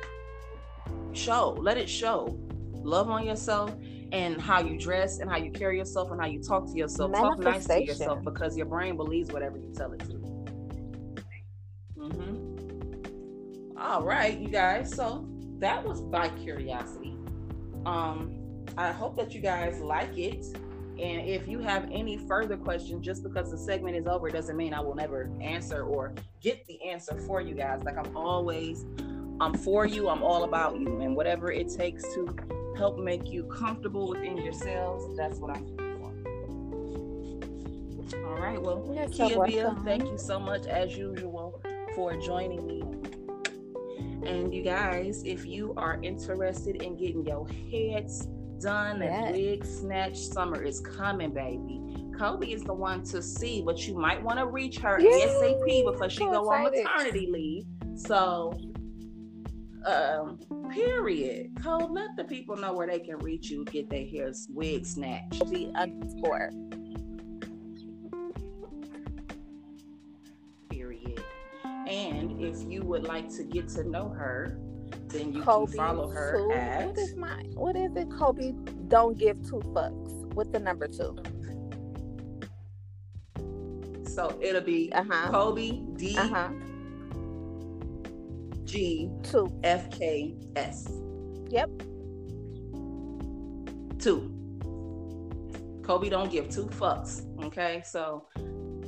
show, 1.14 1.56
let 1.60 1.78
it 1.78 1.90
show. 1.90 2.38
Love 2.84 3.10
on 3.10 3.26
yourself 3.26 3.74
and 4.12 4.42
how 4.42 4.62
you 4.62 4.78
dress 4.78 5.20
and 5.20 5.30
how 5.30 5.38
you 5.38 5.52
carry 5.52 5.78
yourself 5.78 6.10
and 6.12 6.20
how 6.20 6.28
you 6.28 6.42
talk 6.42 6.66
to 6.72 6.78
yourself. 6.78 7.14
Talk 7.14 7.40
nice 7.40 7.68
to 7.68 7.84
yourself 7.84 8.24
because 8.24 8.58
your 8.58 8.66
brain 8.66 8.96
believes 8.96 9.32
whatever 9.32 9.58
you 9.58 9.72
tell 9.76 9.92
it 9.92 10.00
to. 10.00 10.14
hmm 12.00 13.78
All 13.78 14.04
right, 14.04 14.40
you 14.40 14.48
guys. 14.48 14.96
So 14.96 15.28
that 15.60 15.86
was 15.86 16.02
bi 16.02 16.30
curiosity. 16.30 17.16
Um, 17.86 18.66
I 18.78 18.92
hope 18.92 19.16
that 19.18 19.34
you 19.34 19.42
guys 19.42 19.80
like 19.80 20.18
it. 20.18 20.46
And 21.00 21.28
if 21.28 21.48
you 21.48 21.60
have 21.60 21.88
any 21.92 22.18
further 22.18 22.58
questions, 22.58 23.06
just 23.06 23.24
because 23.24 23.52
the 23.52 23.58
segment 23.58 23.96
is 23.96 24.06
over 24.06 24.30
doesn't 24.30 24.58
mean 24.58 24.74
I 24.74 24.82
will 24.82 24.96
never 24.96 25.32
answer 25.40 25.84
or 25.84 26.14
get 26.42 26.66
the 26.66 26.84
answer 26.84 27.18
for 27.22 27.40
you 27.42 27.54
guys. 27.56 27.84
Like 27.84 27.98
I'm 27.98 28.18
always, 28.18 28.86
I'm 29.40 29.54
for 29.54 29.86
you. 29.86 30.10
I'm 30.10 30.24
all 30.24 30.44
about 30.44 30.78
you, 30.80 31.00
and 31.00 31.16
whatever 31.16 31.52
it 31.52 31.70
takes 31.70 32.04
to 32.16 32.36
help 32.78 33.00
make 33.00 33.30
you 33.30 33.44
comfortable 33.46 34.10
within 34.10 34.38
yourselves, 34.38 35.16
that's 35.18 35.40
what 35.40 35.56
I'm 35.56 35.66
here 35.66 35.78
for. 36.00 36.14
All 38.28 38.38
right. 38.42 38.62
Well, 38.62 38.90
You're 38.94 39.12
so 39.12 39.28
Kia 39.28 39.46
Bia, 39.46 39.78
thank 39.86 40.04
you 40.04 40.18
so 40.18 40.38
much 40.40 40.66
as 40.66 40.98
usual 40.98 41.62
for 41.96 42.16
joining 42.18 42.68
me. 42.68 42.84
And 44.26 44.54
you 44.54 44.64
guys, 44.64 45.24
if 45.26 45.46
you 45.46 45.74
are 45.78 46.00
interested 46.04 46.82
in 46.82 46.98
getting 46.98 47.26
your 47.26 47.48
heads 47.72 48.28
done 48.60 49.02
Yes. 49.02 49.24
and 49.28 49.36
wig 49.36 49.66
snatch 49.66 50.18
summer 50.18 50.62
is 50.62 50.82
coming, 50.82 51.34
baby. 51.34 51.82
Kobe 52.18 52.48
is 52.48 52.64
the 52.64 52.74
one 52.74 53.04
to 53.06 53.22
see, 53.22 53.62
but 53.62 53.88
you 53.88 53.96
might 53.98 54.22
want 54.22 54.38
to 54.40 54.46
reach 54.46 54.80
her 54.80 55.00
Yay! 55.00 55.10
ASAP 55.10 55.94
because 55.94 56.12
she 56.12 56.20
So 56.20 56.32
go 56.32 56.52
on 56.52 56.64
maternity 56.64 57.28
leave. 57.32 57.64
So, 57.96 58.54
um, 59.86 60.38
period. 60.74 61.52
Cole, 61.64 61.94
let 61.94 62.16
the 62.18 62.26
people 62.26 62.58
know 62.58 62.74
where 62.74 62.88
they 62.88 63.00
can 63.00 63.18
reach 63.20 63.50
you, 63.50 63.64
get 63.66 63.90
their 63.90 64.06
hair 64.06 64.32
wig 64.50 64.86
snatched. 64.86 65.50
the 65.50 65.72
underscore 65.76 66.52
And 71.90 72.40
if 72.40 72.64
you 72.72 72.84
would 72.84 73.04
like 73.04 73.30
to 73.36 73.44
get 73.44 73.68
to 73.70 73.84
know 73.84 74.10
her, 74.10 74.60
then 75.08 75.34
you 75.34 75.42
Kobe 75.42 75.72
can 75.72 75.78
follow 75.78 76.08
her 76.10 76.38
two. 76.38 76.52
at 76.54 76.86
What 76.86 76.98
is 77.00 77.16
my 77.16 77.44
what 77.56 77.76
is 77.76 77.96
it? 77.96 78.10
Kobe 78.12 78.54
don't 78.88 79.18
give 79.18 79.42
two 79.42 79.60
fucks 79.74 80.34
with 80.36 80.52
the 80.52 80.60
number 80.60 80.88
two. 80.88 81.18
so 84.06 84.38
it'll 84.42 84.62
be 84.62 84.92
Uh 84.94 85.04
huh. 85.10 85.30
Kobe 85.32 85.82
D 85.96 86.16
Uh 86.18 86.28
huh. 86.28 86.50
G 88.66 89.10
Two. 89.24 89.48
F 89.64 89.90
K 89.90 90.36
S 90.56 90.88
Yep. 91.50 91.70
two. 93.98 94.32
Kobe 95.84 96.10
don't 96.10 96.32
give 96.32 96.50
two 96.50 96.66
fucks. 96.66 97.26
Okay, 97.44 97.82
so 97.84 98.28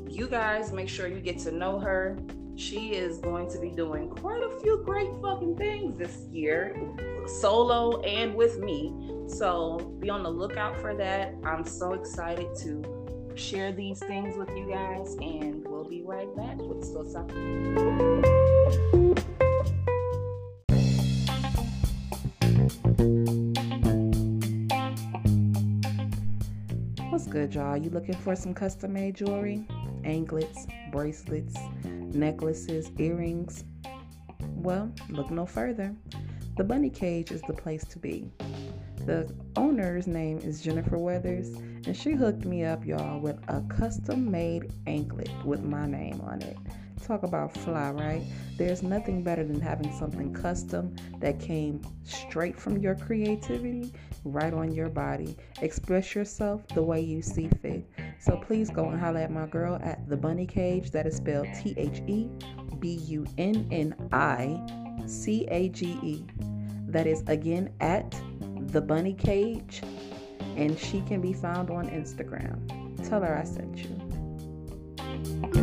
you 0.07 0.27
guys 0.27 0.71
make 0.71 0.87
sure 0.87 1.07
you 1.07 1.19
get 1.19 1.39
to 1.39 1.51
know 1.51 1.79
her. 1.79 2.15
She 2.55 2.93
is 2.93 3.17
going 3.17 3.49
to 3.51 3.59
be 3.59 3.69
doing 3.69 4.09
quite 4.09 4.43
a 4.43 4.49
few 4.61 4.83
great 4.85 5.09
fucking 5.21 5.55
things 5.57 5.97
this 5.97 6.27
year, 6.31 6.75
solo 7.25 8.01
and 8.01 8.35
with 8.35 8.59
me. 8.59 8.93
So 9.27 9.95
be 9.99 10.09
on 10.09 10.23
the 10.23 10.29
lookout 10.29 10.79
for 10.79 10.93
that. 10.95 11.33
I'm 11.43 11.65
so 11.65 11.93
excited 11.93 12.47
to 12.59 13.33
share 13.35 13.71
these 13.71 13.99
things 13.99 14.37
with 14.37 14.49
you 14.49 14.69
guys, 14.69 15.15
and 15.21 15.67
we'll 15.67 15.89
be 15.89 16.03
right 16.03 16.33
back 16.35 16.57
with 16.57 16.83
Sosa. 16.83 17.21
What's 27.09 27.27
good, 27.27 27.55
y'all? 27.55 27.77
You 27.77 27.89
looking 27.89 28.15
for 28.15 28.35
some 28.35 28.53
custom 28.53 28.93
made 28.93 29.15
jewelry? 29.15 29.65
Anklets, 30.03 30.67
bracelets, 30.91 31.55
necklaces, 32.15 32.91
earrings? 32.97 33.63
Well, 34.55 34.91
look 35.09 35.31
no 35.31 35.45
further. 35.45 35.95
The 36.57 36.63
Bunni 36.63 36.89
Cage 36.89 37.31
is 37.31 37.41
the 37.43 37.53
place 37.53 37.85
to 37.85 37.99
be. 37.99 38.31
The 39.05 39.33
owner's 39.55 40.05
name 40.05 40.37
is 40.39 40.61
Jennifer 40.61 40.97
Weathers, 40.97 41.49
and 41.87 41.97
she 41.97 42.11
hooked 42.11 42.45
me 42.45 42.63
up, 42.63 42.85
y'all, 42.85 43.19
with 43.19 43.37
a 43.47 43.61
custom 43.61 44.29
made 44.29 44.71
anklet 44.85 45.31
with 45.43 45.63
my 45.63 45.87
name 45.87 46.21
on 46.21 46.41
it. 46.41 46.57
Talk 47.11 47.23
about 47.23 47.53
fly, 47.57 47.91
right? 47.91 48.21
There's 48.57 48.83
nothing 48.83 49.21
better 49.21 49.43
than 49.43 49.59
having 49.59 49.91
something 49.91 50.33
custom 50.33 50.95
that 51.19 51.41
came 51.41 51.81
straight 52.05 52.57
from 52.57 52.77
your 52.77 52.95
creativity 52.95 53.91
right 54.23 54.53
on 54.53 54.71
your 54.71 54.87
body. 54.87 55.35
Express 55.61 56.15
yourself 56.15 56.65
the 56.69 56.81
way 56.81 57.01
you 57.01 57.21
see 57.21 57.49
fit. 57.61 57.85
So 58.21 58.37
please 58.37 58.69
go 58.69 58.87
and 58.87 58.97
holler 58.97 59.19
at 59.19 59.29
my 59.29 59.45
girl 59.45 59.77
at 59.83 60.07
the 60.07 60.15
Bunni 60.15 60.47
Cage. 60.47 60.91
That 60.91 61.05
is 61.05 61.17
spelled 61.17 61.49
T 61.53 61.73
H 61.75 62.01
E 62.07 62.29
B 62.79 62.93
U 63.07 63.25
N 63.37 63.67
N 63.71 63.93
I 64.13 64.61
C 65.05 65.45
A 65.51 65.67
G 65.67 65.99
E. 66.01 66.25
That 66.87 67.07
is 67.07 67.25
again 67.27 67.73
at 67.81 68.09
the 68.67 68.79
Bunni 68.79 69.15
Cage, 69.15 69.81
and 70.55 70.79
she 70.79 71.01
can 71.01 71.19
be 71.19 71.33
found 71.33 71.71
on 71.71 71.89
Instagram. 71.89 73.05
Tell 73.09 73.21
her 73.21 73.37
I 73.37 73.43
sent 73.43 73.79
you. 73.79 75.60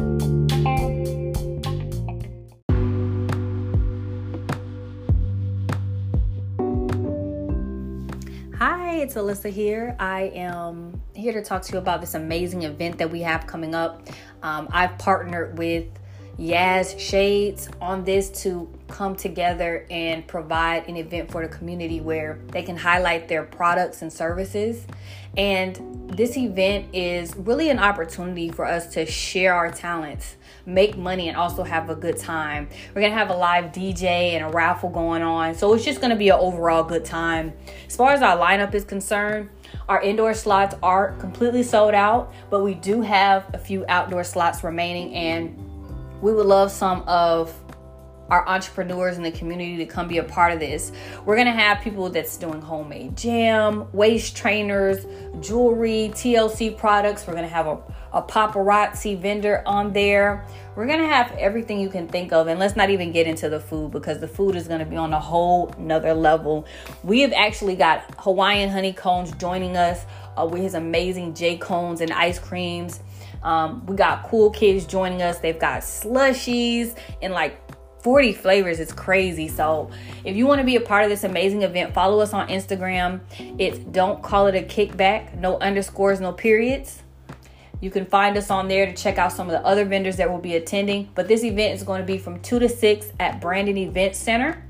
It's 9.00 9.14
Alyssa 9.14 9.50
here. 9.50 9.94
I 10.00 10.22
am 10.34 11.00
here 11.14 11.32
to 11.32 11.42
talk 11.42 11.62
to 11.62 11.72
you 11.72 11.78
about 11.78 12.00
this 12.00 12.14
amazing 12.14 12.62
event 12.62 12.98
that 12.98 13.10
we 13.10 13.20
have 13.20 13.46
coming 13.46 13.74
up. 13.74 14.08
Um, 14.42 14.68
I've 14.72 14.98
partnered 14.98 15.56
with 15.56 15.86
Yaz 16.36 16.98
Shades 16.98 17.68
on 17.80 18.02
this 18.04 18.28
to 18.42 18.68
come 18.88 19.14
together 19.14 19.86
and 19.90 20.26
provide 20.26 20.88
an 20.88 20.96
event 20.96 21.30
for 21.30 21.46
the 21.46 21.54
community 21.54 22.00
where 22.00 22.40
they 22.48 22.62
can 22.62 22.76
highlight 22.76 23.28
their 23.28 23.44
products 23.44 24.02
and 24.02 24.12
services. 24.12 24.86
And 25.36 26.10
this 26.10 26.36
event 26.36 26.86
is 26.92 27.36
really 27.36 27.70
an 27.70 27.78
opportunity 27.78 28.50
for 28.50 28.64
us 28.64 28.92
to 28.94 29.06
share 29.06 29.54
our 29.54 29.70
talents, 29.70 30.36
make 30.66 30.96
money, 30.96 31.28
and 31.28 31.36
also 31.36 31.62
have 31.62 31.90
a 31.90 31.94
good 31.94 32.16
time. 32.16 32.68
We're 32.94 33.02
gonna 33.02 33.14
have 33.14 33.30
a 33.30 33.36
live 33.36 33.66
DJ 33.66 34.34
and 34.34 34.44
a 34.44 34.48
raffle 34.48 34.88
going 34.88 35.22
on. 35.22 35.54
So 35.54 35.72
it's 35.74 35.84
just 35.84 36.00
gonna 36.00 36.16
be 36.16 36.30
an 36.30 36.38
overall 36.40 36.82
good 36.82 37.04
time. 37.04 37.52
As 37.86 37.94
far 37.94 38.12
as 38.12 38.22
our 38.22 38.36
lineup 38.36 38.74
is 38.74 38.84
concerned, 38.84 39.50
our 39.88 40.00
indoor 40.02 40.34
slots 40.34 40.74
are 40.82 41.12
completely 41.18 41.62
sold 41.62 41.94
out, 41.94 42.32
but 42.50 42.64
we 42.64 42.74
do 42.74 43.00
have 43.02 43.44
a 43.54 43.58
few 43.58 43.84
outdoor 43.88 44.24
slots 44.24 44.64
remaining, 44.64 45.14
and 45.14 45.56
we 46.20 46.32
would 46.32 46.46
love 46.46 46.72
some 46.72 47.02
of 47.06 47.54
our 48.30 48.46
entrepreneurs 48.48 49.16
in 49.16 49.22
the 49.22 49.30
community 49.30 49.76
to 49.78 49.86
come 49.86 50.08
be 50.08 50.18
a 50.18 50.24
part 50.24 50.52
of 50.52 50.60
this. 50.60 50.92
We're 51.24 51.36
gonna 51.36 51.52
have 51.52 51.80
people 51.80 52.10
that's 52.10 52.36
doing 52.36 52.60
homemade 52.60 53.16
jam, 53.16 53.88
waist 53.92 54.36
trainers, 54.36 55.06
jewelry, 55.40 56.10
TLC 56.14 56.76
products. 56.76 57.26
We're 57.26 57.34
gonna 57.34 57.48
have 57.48 57.66
a, 57.66 57.78
a 58.12 58.22
paparazzi 58.22 59.18
vendor 59.18 59.62
on 59.66 59.92
there. 59.92 60.44
We're 60.76 60.86
gonna 60.86 61.08
have 61.08 61.32
everything 61.32 61.80
you 61.80 61.88
can 61.88 62.06
think 62.06 62.32
of, 62.32 62.46
and 62.46 62.60
let's 62.60 62.76
not 62.76 62.90
even 62.90 63.12
get 63.12 63.26
into 63.26 63.48
the 63.48 63.60
food 63.60 63.90
because 63.90 64.20
the 64.20 64.28
food 64.28 64.54
is 64.56 64.68
gonna 64.68 64.86
be 64.86 64.96
on 64.96 65.12
a 65.12 65.20
whole 65.20 65.74
nother 65.78 66.14
level. 66.14 66.66
We 67.02 67.20
have 67.20 67.32
actually 67.32 67.76
got 67.76 68.04
Hawaiian 68.18 68.70
honeycombs 68.70 69.32
joining 69.32 69.76
us 69.76 70.04
uh, 70.36 70.46
with 70.46 70.62
his 70.62 70.74
amazing 70.74 71.34
J 71.34 71.56
cones 71.56 72.00
and 72.00 72.12
ice 72.12 72.38
creams. 72.38 73.00
Um, 73.42 73.86
we 73.86 73.96
got 73.96 74.24
cool 74.24 74.50
kids 74.50 74.84
joining 74.84 75.22
us. 75.22 75.38
They've 75.38 75.58
got 75.58 75.82
slushies 75.82 76.96
and 77.22 77.32
like 77.32 77.60
40 78.00 78.32
flavors. 78.32 78.80
It's 78.80 78.92
crazy. 78.92 79.48
So 79.48 79.90
if 80.24 80.36
you 80.36 80.46
want 80.46 80.60
to 80.60 80.64
be 80.64 80.76
a 80.76 80.80
part 80.80 81.04
of 81.04 81.10
this 81.10 81.24
amazing 81.24 81.62
event, 81.62 81.94
follow 81.94 82.20
us 82.20 82.32
on 82.32 82.48
Instagram. 82.48 83.20
It's 83.58 83.78
don't 83.78 84.22
call 84.22 84.46
it 84.46 84.54
a 84.54 84.62
kickback, 84.62 85.36
no 85.38 85.58
underscores, 85.58 86.20
no 86.20 86.32
periods. 86.32 87.02
You 87.80 87.90
can 87.90 88.06
find 88.06 88.36
us 88.36 88.50
on 88.50 88.66
there 88.66 88.86
to 88.86 88.92
check 88.92 89.18
out 89.18 89.32
some 89.32 89.46
of 89.48 89.52
the 89.52 89.64
other 89.64 89.84
vendors 89.84 90.16
that 90.16 90.30
will 90.30 90.38
be 90.40 90.56
attending. 90.56 91.08
But 91.14 91.28
this 91.28 91.44
event 91.44 91.74
is 91.74 91.84
going 91.84 92.00
to 92.00 92.06
be 92.06 92.18
from 92.18 92.40
2 92.40 92.58
to 92.58 92.68
6 92.68 93.12
at 93.20 93.40
Brandon 93.40 93.76
Event 93.76 94.16
Center, 94.16 94.64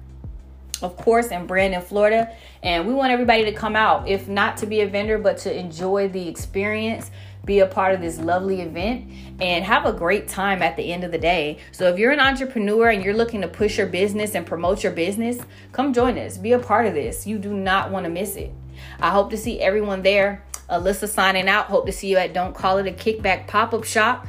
of 0.83 0.97
course, 0.97 1.29
in 1.29 1.47
Brandon, 1.47 1.81
Florida. 1.81 2.35
And 2.62 2.87
we 2.87 2.93
want 2.93 3.11
everybody 3.11 3.45
to 3.47 3.53
come 3.53 3.76
out, 3.76 4.07
if 4.09 4.29
not 4.29 4.59
to 4.59 4.66
be 4.66 4.83
a 4.83 4.87
vendor, 4.87 5.16
but 5.16 5.39
to 5.39 5.59
enjoy 5.59 6.09
the 6.09 6.29
experience 6.29 7.11
be 7.49 7.59
a 7.59 7.67
part 7.67 7.95
of 7.95 8.01
this 8.01 8.21
lovely 8.21 8.61
event 8.61 9.11
and 9.41 9.65
have 9.65 9.87
a 9.87 9.93
great 9.93 10.29
time 10.29 10.63
at 10.63 10.77
the 10.77 10.93
end 10.93 11.03
of 11.03 11.11
the 11.11 11.19
day. 11.19 11.59
So 11.73 11.89
if 11.89 11.99
you're 11.99 12.13
an 12.13 12.21
entrepreneur 12.21 12.91
and 12.91 13.03
you're 13.03 13.17
looking 13.17 13.41
to 13.41 13.49
push 13.49 13.79
your 13.79 13.89
business 13.89 14.37
and 14.37 14.47
promote 14.47 14.85
your 14.85 14.93
business, 14.93 15.39
come 15.73 15.93
join 15.93 16.19
us. 16.19 16.37
Be 16.37 16.53
a 16.53 16.59
part 16.59 16.87
of 16.87 16.95
this. 16.95 17.27
You 17.27 17.39
do 17.39 17.53
not 17.53 17.91
want 17.91 18.05
to 18.05 18.11
miss 18.11 18.37
it. 18.37 18.53
I 19.01 19.11
hope 19.11 19.31
to 19.31 19.37
see 19.37 19.61
everyone 19.61 20.03
there. 20.03 20.45
Alyssa 20.71 21.09
signing 21.09 21.49
out. 21.49 21.67
Hope 21.67 21.87
to 21.87 21.93
see 21.93 22.09
you 22.09 22.19
at 22.19 22.35
Don't 22.35 22.55
Call 22.55 22.79
It 22.79 22.87
a 22.87 22.93
Kickback 22.93 23.49
pop 23.49 23.73
up 23.73 23.85
shop 23.85 24.27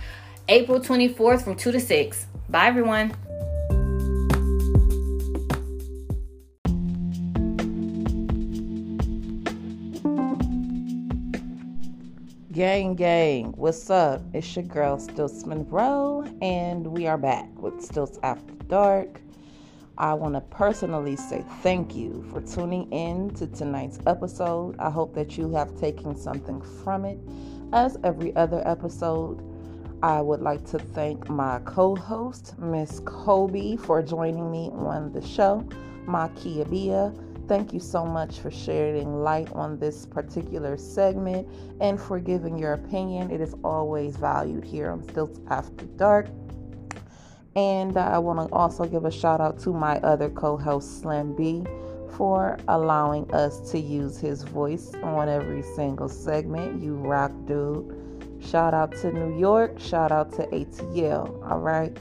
April 0.47 0.79
24th 0.79 1.43
from 1.43 1.55
2 1.55 1.73
to 1.73 1.79
6. 1.79 2.25
Bye, 2.47 2.67
everyone. 2.67 3.13
Gang, 12.59 12.93
gang, 12.93 13.53
what's 13.55 13.89
up? 13.89 14.21
It's 14.33 14.53
your 14.53 14.65
girl, 14.65 14.97
Stiltz 14.97 15.45
Monroe, 15.45 16.25
and 16.41 16.85
we 16.85 17.07
are 17.07 17.17
back 17.17 17.47
with 17.55 17.75
Stiltz 17.75 18.19
After 18.21 18.51
Dark. 18.67 19.21
I 19.97 20.13
want 20.13 20.33
to 20.33 20.41
personally 20.41 21.15
say 21.15 21.45
thank 21.61 21.95
you 21.95 22.21
for 22.29 22.41
tuning 22.41 22.91
in 22.91 23.29
to 23.35 23.47
tonight's 23.47 23.99
episode. 24.05 24.75
I 24.77 24.89
hope 24.89 25.15
that 25.15 25.37
you 25.37 25.49
have 25.53 25.79
taken 25.79 26.17
something 26.17 26.61
from 26.83 27.05
it. 27.05 27.17
As 27.71 27.97
every 28.03 28.35
other 28.35 28.61
episode, 28.67 29.41
I 30.03 30.19
would 30.19 30.41
like 30.41 30.65
to 30.71 30.79
thank 30.79 31.29
my 31.29 31.59
co 31.59 31.95
host, 31.95 32.59
Miss 32.59 32.99
Kobe, 33.05 33.77
for 33.77 34.03
joining 34.03 34.51
me 34.51 34.69
on 34.73 35.13
the 35.13 35.25
show, 35.25 35.65
Makia 36.05 36.69
Bia 36.69 37.13
Thank 37.49 37.73
you 37.73 37.79
so 37.79 38.05
much 38.05 38.41
for 38.41 38.51
sharing 38.51 39.23
light 39.23 39.51
on 39.53 39.79
this 39.79 40.05
particular 40.05 40.77
segment 40.77 41.47
and 41.81 41.99
for 41.99 42.19
giving 42.19 42.59
your 42.59 42.73
opinion. 42.73 43.31
It 43.31 43.41
is 43.41 43.55
always 43.63 44.17
valued 44.17 44.63
here 44.63 44.91
on 44.91 45.01
Stiltz 45.01 45.43
After 45.49 45.85
Dark. 45.97 46.27
And 47.55 47.97
I 47.97 48.19
want 48.19 48.47
to 48.47 48.55
also 48.55 48.85
give 48.85 49.03
a 49.03 49.11
shout 49.11 49.41
out 49.41 49.57
to 49.61 49.73
my 49.73 49.97
other 50.01 50.29
co 50.29 50.57
host, 50.57 51.01
Slim 51.01 51.35
B, 51.35 51.65
for 52.15 52.59
allowing 52.67 53.29
us 53.33 53.71
to 53.71 53.79
use 53.79 54.19
his 54.19 54.43
voice 54.43 54.93
on 55.01 55.27
every 55.27 55.63
single 55.63 56.07
segment. 56.07 56.83
You 56.83 56.97
rock, 56.97 57.31
dude. 57.47 58.37
Shout 58.39 58.75
out 58.75 58.91
to 58.97 59.11
New 59.11 59.39
York. 59.39 59.79
Shout 59.79 60.11
out 60.11 60.31
to 60.33 60.45
ATL. 60.49 61.49
All 61.49 61.61
right. 61.61 61.97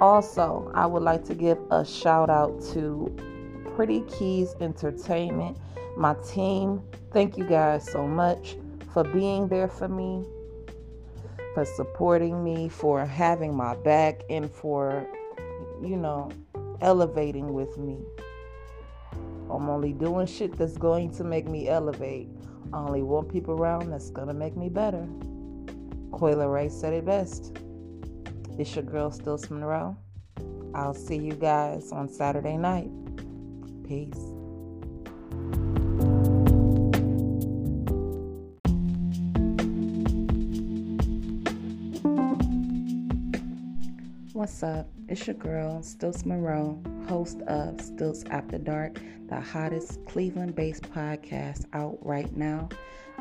Also, 0.00 0.72
I 0.74 0.86
would 0.86 1.02
like 1.02 1.22
to 1.26 1.34
give 1.34 1.58
a 1.70 1.84
shout 1.84 2.30
out 2.30 2.62
to 2.72 3.14
Pretty 3.74 4.02
Keys 4.02 4.54
Entertainment, 4.60 5.58
my 5.96 6.14
team. 6.26 6.82
Thank 7.12 7.36
you 7.36 7.44
guys 7.44 7.90
so 7.90 8.06
much 8.06 8.56
for 8.92 9.04
being 9.04 9.48
there 9.48 9.68
for 9.68 9.88
me, 9.88 10.24
for 11.54 11.64
supporting 11.64 12.42
me, 12.42 12.68
for 12.68 13.04
having 13.04 13.54
my 13.54 13.74
back, 13.76 14.22
and 14.30 14.50
for, 14.50 15.06
you 15.82 15.96
know, 15.96 16.30
elevating 16.80 17.52
with 17.52 17.76
me. 17.78 17.98
I'm 19.50 19.68
only 19.68 19.92
doing 19.92 20.26
shit 20.26 20.56
that's 20.56 20.76
going 20.76 21.10
to 21.12 21.24
make 21.24 21.46
me 21.46 21.68
elevate. 21.68 22.28
I 22.72 22.78
only 22.78 23.02
want 23.02 23.30
people 23.30 23.54
around 23.54 23.90
that's 23.90 24.10
gonna 24.10 24.34
make 24.34 24.56
me 24.56 24.68
better. 24.68 25.06
Coyle 26.12 26.48
Ray 26.48 26.68
said 26.68 26.92
it 26.92 27.04
best. 27.04 27.58
It's 28.58 28.74
your 28.74 28.84
girl, 28.84 29.10
Stiltz 29.10 29.50
Monroe. 29.50 29.96
I'll 30.74 30.94
see 30.94 31.16
you 31.16 31.32
guys 31.32 31.92
on 31.92 32.08
Saturday 32.08 32.56
night. 32.56 32.90
Peace. 33.86 34.32
What's 44.32 44.62
up? 44.64 44.88
It's 45.08 45.26
your 45.28 45.34
girl, 45.34 45.80
Stiltz 45.82 46.26
Monroe, 46.26 46.82
host 47.08 47.42
of 47.42 47.76
Stiltz 47.76 48.28
After 48.30 48.58
Dark, 48.58 49.00
the 49.28 49.40
hottest 49.40 50.04
Cleveland 50.06 50.56
based 50.56 50.82
podcast 50.90 51.66
out 51.72 51.98
right 52.04 52.36
now. 52.36 52.68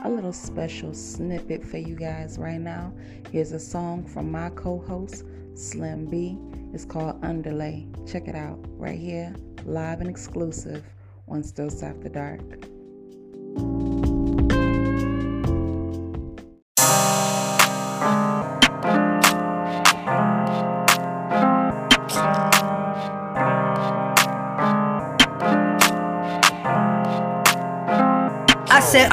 A 0.04 0.10
little 0.10 0.34
special 0.34 0.96
snippet 0.96 1.64
for 1.64 1.78
you 1.78 1.96
guys 1.96 2.40
right 2.40 2.60
now. 2.60 2.92
Here's 3.32 3.52
a 3.52 3.60
song 3.60 4.04
from 4.04 4.32
my 4.32 4.50
co 4.50 4.80
host, 4.80 5.26
Slim 5.54 6.08
B. 6.08 6.40
It's 6.74 6.86
called 6.86 7.24
Underlay. 7.24 7.86
Check 8.08 8.28
it 8.28 8.36
out 8.36 8.60
right 8.80 9.00
here 9.00 9.36
live 9.66 10.00
and 10.00 10.10
exclusive 10.10 10.84
on 11.28 11.42
Stiltz 11.42 11.82
After 11.82 12.10
Dark. 12.10 12.66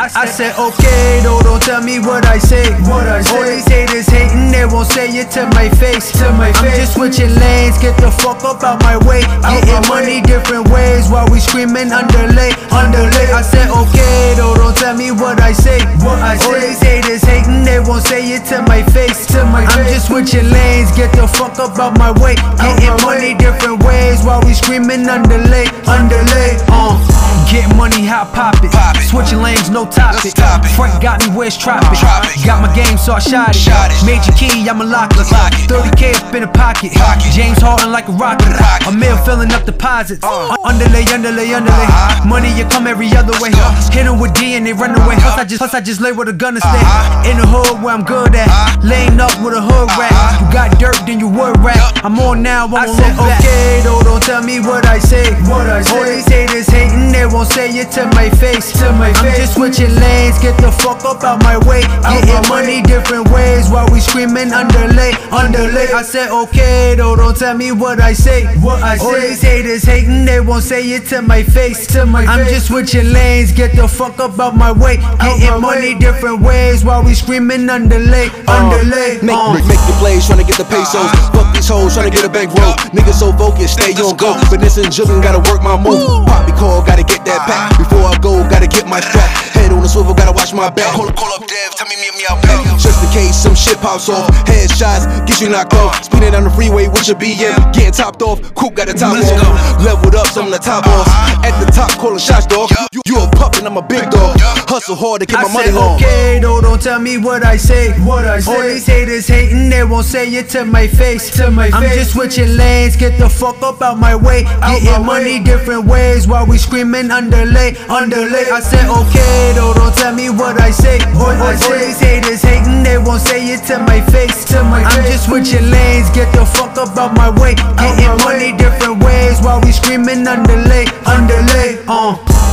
I 0.03 0.11
said 0.11 0.19
said, 0.19 0.19
I 0.19 0.27
said, 0.27 0.55
okay, 0.59 1.23
though, 1.23 1.39
don't 1.47 1.63
tell 1.63 1.79
me 1.79 2.03
what 2.03 2.27
I 2.27 2.35
say. 2.35 2.75
What 2.91 3.07
I 3.07 3.23
say. 3.23 3.39
All 3.39 3.47
these 3.47 3.69
haters 3.71 4.11
hating, 4.11 4.51
they 4.51 4.67
won't 4.67 4.91
say 4.91 5.07
it 5.07 5.31
to 5.39 5.47
my 5.55 5.71
face. 5.79 6.11
To 6.19 6.27
my 6.35 6.51
face. 6.59 6.59
I'm 6.59 6.75
just 6.75 6.95
switching 6.99 7.31
lanes, 7.39 7.79
get 7.79 7.95
the 8.03 8.11
fuck 8.11 8.43
up 8.43 8.67
out 8.67 8.83
my 8.83 8.99
way. 9.07 9.23
Getting 9.23 9.87
money 9.87 10.19
different 10.19 10.67
ways 10.75 11.07
while 11.07 11.31
we 11.31 11.39
screaming 11.39 11.95
underlay, 11.95 12.51
underlay. 12.75 13.31
I 13.31 13.47
said, 13.47 13.71
okay, 13.71 14.35
though, 14.35 14.59
don't 14.59 14.75
tell 14.75 14.99
me 14.99 15.15
what 15.15 15.39
I 15.39 15.55
say. 15.55 15.79
What 16.03 16.19
I 16.19 16.35
say. 16.35 16.51
All 16.51 16.59
these 16.59 16.83
haters 16.83 17.23
hating, 17.23 17.63
they 17.63 17.79
won't 17.79 18.03
say 18.03 18.27
it 18.27 18.43
to 18.51 18.59
my 18.67 18.83
face. 18.91 19.31
To 19.39 19.47
my 19.47 19.63
I'm 19.71 19.87
just 19.87 20.11
switching 20.11 20.51
lanes, 20.51 20.91
get 20.99 21.15
the 21.15 21.31
fuck 21.31 21.63
up 21.63 21.79
out 21.79 21.95
my 21.95 22.11
way. 22.19 22.35
Getting 22.59 22.99
money 23.07 23.39
different 23.39 23.87
ways 23.87 24.27
while 24.27 24.43
we 24.43 24.51
screaming 24.51 25.07
underlay, 25.07 25.71
underlay. 25.87 26.59
Uh. 26.67 27.22
Getting 27.53 27.77
money, 27.77 28.01
how 28.09 28.25
pop 28.25 28.57
it. 28.65 28.73
Pop 28.73 28.97
it. 28.97 29.05
Switching 29.05 29.45
lanes, 29.45 29.69
no 29.69 29.85
topic. 29.85 30.33
Top 30.33 30.65
it. 30.65 30.73
Frank 30.73 31.03
got 31.05 31.21
me, 31.21 31.29
where's 31.37 31.53
tropic? 31.53 31.93
Tropic. 32.01 32.33
Got 32.49 32.65
my 32.65 32.73
game, 32.73 32.97
so 32.97 33.13
I 33.13 33.19
shot 33.21 33.53
it. 33.53 33.61
Shot 33.61 33.93
it. 33.93 34.01
Major 34.09 34.33
key, 34.33 34.65
I'ma 34.65 34.89
lock 34.89 35.13
it. 35.13 35.29
Lock 35.29 35.53
it. 35.53 35.69
30k 35.69 36.17
up 36.17 36.35
in 36.35 36.45
a 36.45 36.51
pocket. 36.51 36.97
Pocket. 36.97 37.29
James 37.37 37.61
Harden 37.61 37.93
like 37.93 38.09
a 38.09 38.13
rocket. 38.17 38.49
Rocket. 38.57 38.89
A 38.89 38.93
mill 38.97 39.21
filling 39.29 39.53
up 39.53 39.67
deposits. 39.69 40.25
Uh. 40.25 40.57
Underlay, 40.65 41.05
underlay, 41.13 41.53
underlay. 41.53 41.85
Uh-huh. 41.93 42.25
Money, 42.27 42.49
you 42.57 42.65
come 42.73 42.87
every 42.87 43.13
other 43.13 43.37
way. 43.37 43.53
Hit 43.93 44.09
'em 44.09 44.19
with 44.19 44.33
D 44.33 44.57
and 44.57 44.65
they 44.65 44.73
run 44.73 44.97
away. 44.97 45.21
Plus, 45.21 45.37
I 45.37 45.45
just, 45.45 45.61
plus 45.61 45.75
I 45.75 45.83
just 45.83 46.01
lay 46.01 46.13
with 46.13 46.29
a 46.29 46.33
gun 46.33 46.55
to 46.55 46.61
stay. 46.61 46.81
Uh-huh. 46.81 47.29
In 47.29 47.37
the 47.37 47.45
hood 47.45 47.85
where 47.85 47.93
I'm 47.93 48.03
good 48.03 48.35
at. 48.35 48.49
Uh. 48.49 48.81
Laying 48.81 49.21
up 49.21 49.37
with 49.45 49.53
a 49.53 49.61
hood 49.61 49.93
rat. 50.01 50.09
Uh-huh. 50.09 50.41
You 50.41 50.47
got 50.49 50.81
dirt, 50.81 50.97
then 51.05 51.21
you 51.21 51.29
would. 51.29 51.61
Yup. 51.61 52.01
I'm 52.03 52.19
on 52.19 52.43
now, 52.43 52.67
I, 52.67 52.85
I 52.85 52.87
said, 52.89 53.13
okay, 53.13 53.81
though, 53.85 54.01
don't 54.03 54.23
tell 54.23 54.43
me 54.43 54.59
what 54.59 54.87
I 54.87 54.99
say. 54.99 55.37
What 55.45 55.69
I 55.69 55.83
say. 55.83 55.93
All 55.93 56.05
these 56.05 56.27
haters 56.27 56.67
hating, 56.67 57.13
they 57.13 57.27
won't 57.43 57.55
say 57.55 57.71
it 57.75 57.91
to 57.91 58.07
my 58.15 58.31
face. 58.31 58.71
To 58.79 58.93
my 58.93 59.11
I'm 59.19 59.35
just 59.35 59.55
switching 59.55 59.95
lanes, 59.97 60.39
get 60.39 60.57
the 60.63 60.71
fuck 60.71 61.05
up 61.05 61.25
out 61.25 61.43
my 61.43 61.59
way. 61.67 61.83
Getting 62.07 62.49
money 62.49 62.83
different 62.83 63.31
ways 63.31 63.69
while 63.69 63.91
we 63.91 63.99
screaming 63.99 64.53
underlay, 64.53 65.13
underlay. 65.33 65.91
I 65.91 66.03
said, 66.03 66.31
okay, 66.31 66.95
though, 66.95 67.17
don't 67.17 67.37
tell 67.37 67.57
me 67.57 67.73
what 67.73 68.01
I 68.01 68.13
say. 68.13 68.47
What 68.59 68.83
I 68.83 68.97
say. 68.97 69.05
All 69.05 69.21
these 69.21 69.43
haters 69.43 69.83
hating, 69.83 70.25
they 70.25 70.39
won't 70.39 70.63
say 70.63 70.87
it 70.93 71.07
to 71.07 71.21
my 71.23 71.43
face. 71.43 71.87
To 71.89 72.07
my 72.07 72.25
I'm 72.27 72.47
just 72.47 72.69
switching 72.69 73.13
lanes, 73.13 73.51
get 73.51 73.75
the 73.75 73.89
fuck 73.89 74.21
up 74.21 74.39
out 74.39 74.55
my 74.55 74.71
way. 74.71 74.99
Getting 75.19 75.61
money 75.61 75.99
different 75.99 76.43
ways 76.43 76.85
while 76.85 77.03
we 77.03 77.15
screaming 77.15 77.69
underlay, 77.69 78.31
underlay. 78.47 79.19
Make, 79.23 79.35
uh. 79.35 79.55
make, 79.55 79.83
the 79.91 79.97
plays, 79.99 80.29
to 80.29 80.45
get 80.45 80.59
the 80.59 80.69
pesos. 80.71 81.11
Fuck 81.35 81.55
these 81.55 81.67
hoes, 81.67 81.95
trying 81.95 82.11
to 82.11 82.15
get 82.15 82.25
a 82.25 82.31
bankroll. 82.31 82.75
Niggas 82.95 83.19
so 83.19 83.33
focused, 83.33 83.83
stay 83.83 83.91
on 83.99 84.17
go. 84.17 84.39
Vanessa 84.47 84.83
and 84.83 84.93
Juggin 84.93 85.23
gotta 85.23 85.43
work 85.51 85.63
my 85.63 85.77
move. 85.77 86.27
Poppy 86.27 86.53
call, 86.53 86.83
gotta 86.87 87.03
get 87.03 87.25
that 87.25 87.32
pack. 87.47 87.79
Before 87.79 88.05
I 88.05 88.17
go, 88.21 88.43
gotta 88.49 88.67
get 88.67 88.87
my 88.87 89.01
strap. 89.01 89.29
Head 89.57 89.73
on 89.73 89.83
the 89.83 89.89
swivel, 89.89 90.15
gotta 90.15 90.33
watch 90.33 90.53
my 90.53 90.71
back. 90.71 90.93
Call, 90.95 91.11
call 91.13 91.33
up 91.35 91.47
Dev, 91.47 91.75
tell 91.77 91.89
me 91.89 91.97
meet 91.97 92.15
me 92.17 92.25
out 92.29 92.41
back. 92.43 92.61
Just 92.79 93.03
in 93.05 93.11
case 93.11 93.37
some 93.37 93.55
shit 93.55 93.79
pops 93.79 94.09
off. 94.09 94.29
Headshots, 94.47 95.07
get 95.27 95.41
you 95.41 95.49
knocked 95.49 95.75
off. 95.75 96.05
Speeding 96.05 96.33
down 96.33 96.45
the 96.45 96.51
freeway 96.51 96.89
with 96.89 97.07
your 97.09 97.17
BM. 97.17 97.57
Getting 97.73 97.93
topped 97.93 98.23
off, 98.23 98.41
coupe 98.55 98.75
got 98.75 98.89
a 98.89 98.95
top 98.95 99.15
Let's 99.15 99.31
off. 99.33 99.41
go. 99.79 99.85
Leveled 99.85 100.15
up, 100.15 100.27
some 100.27 100.47
of 100.47 100.53
the 100.53 100.59
top 100.59 100.85
boss. 100.85 101.07
Uh-huh. 101.09 101.47
At 101.49 101.55
the 101.65 101.71
top, 101.73 101.91
calling 101.99 102.19
shots, 102.19 102.47
dog. 102.47 102.71
You, 102.93 103.01
you 103.07 103.17
a 103.23 103.29
pup 103.31 103.57
and 103.57 103.67
I'm 103.67 103.77
a 103.77 103.83
big 103.83 104.11
dog. 104.11 104.37
Hustle 104.69 104.97
hard 104.97 105.21
to 105.21 105.27
get 105.27 105.39
I 105.39 105.43
my 105.45 105.53
money 105.53 105.67
said, 105.67 105.75
long. 105.75 105.97
okay, 105.97 106.39
though, 106.41 106.61
don't 106.61 106.81
tell 106.81 106.99
me 107.01 107.19
what 107.19 107.45
I 107.45 107.57
say. 107.57 107.93
What 108.05 108.25
I 108.25 108.41
say. 108.41 108.53
All 108.55 108.63
these 108.63 108.87
haters 108.87 109.27
hating, 109.29 109.69
they 109.71 109.85
won't 109.85 110.07
say 110.07 110.29
it 110.29 110.49
to 110.51 110.65
my 110.65 110.87
face. 110.87 111.31
To 111.37 111.51
my 111.51 111.69
I'm 111.73 111.83
just 111.95 112.13
switching 112.13 112.57
lanes, 112.57 112.97
get 112.97 113.19
the 113.19 113.29
fuck 113.29 113.61
up 113.63 113.83
out 113.83 113.99
my 113.99 114.15
way. 114.17 114.45
Getting 114.45 115.05
money 115.05 115.41
different 115.43 115.85
ways 115.85 116.27
while 116.27 116.47
we 116.47 116.59
screaming 116.59 117.11
underlay, 117.23 117.77
underlay. 117.89 118.51
I 118.51 118.59
said, 118.61 118.87
okay, 118.91 119.53
though, 119.55 119.75
don't 119.75 119.95
tell 119.95 120.15
me 120.15 120.31
what 120.31 120.61
I 120.61 120.71
say. 120.71 120.99
What 121.15 121.39
I 121.39 121.55
say. 121.55 121.71
All 121.71 121.79
these 121.79 122.01
haters 122.01 122.43
hating, 122.43 122.83
they 122.83 122.99
won't 122.99 123.23
say 123.23 123.55
it 123.55 123.63
to 123.71 123.79
my 123.79 124.01
face. 124.11 124.45
To 124.51 124.63
my 124.65 124.83
I'm 124.83 125.05
just 125.07 125.27
switching 125.27 125.71
lanes, 125.71 126.11
get 126.11 126.33
the 126.35 126.45
fuck 126.45 126.77
up 126.79 126.97
out 126.99 127.15
my 127.15 127.31
way. 127.41 127.55
Getting 127.55 128.17
money 128.27 128.57
different 128.57 129.03
ways 129.05 129.39
while 129.41 129.61
we 129.63 129.71
screaming 129.71 130.27
underlay, 130.27 130.87
underlay. 131.07 131.79
Uh. 131.87 132.52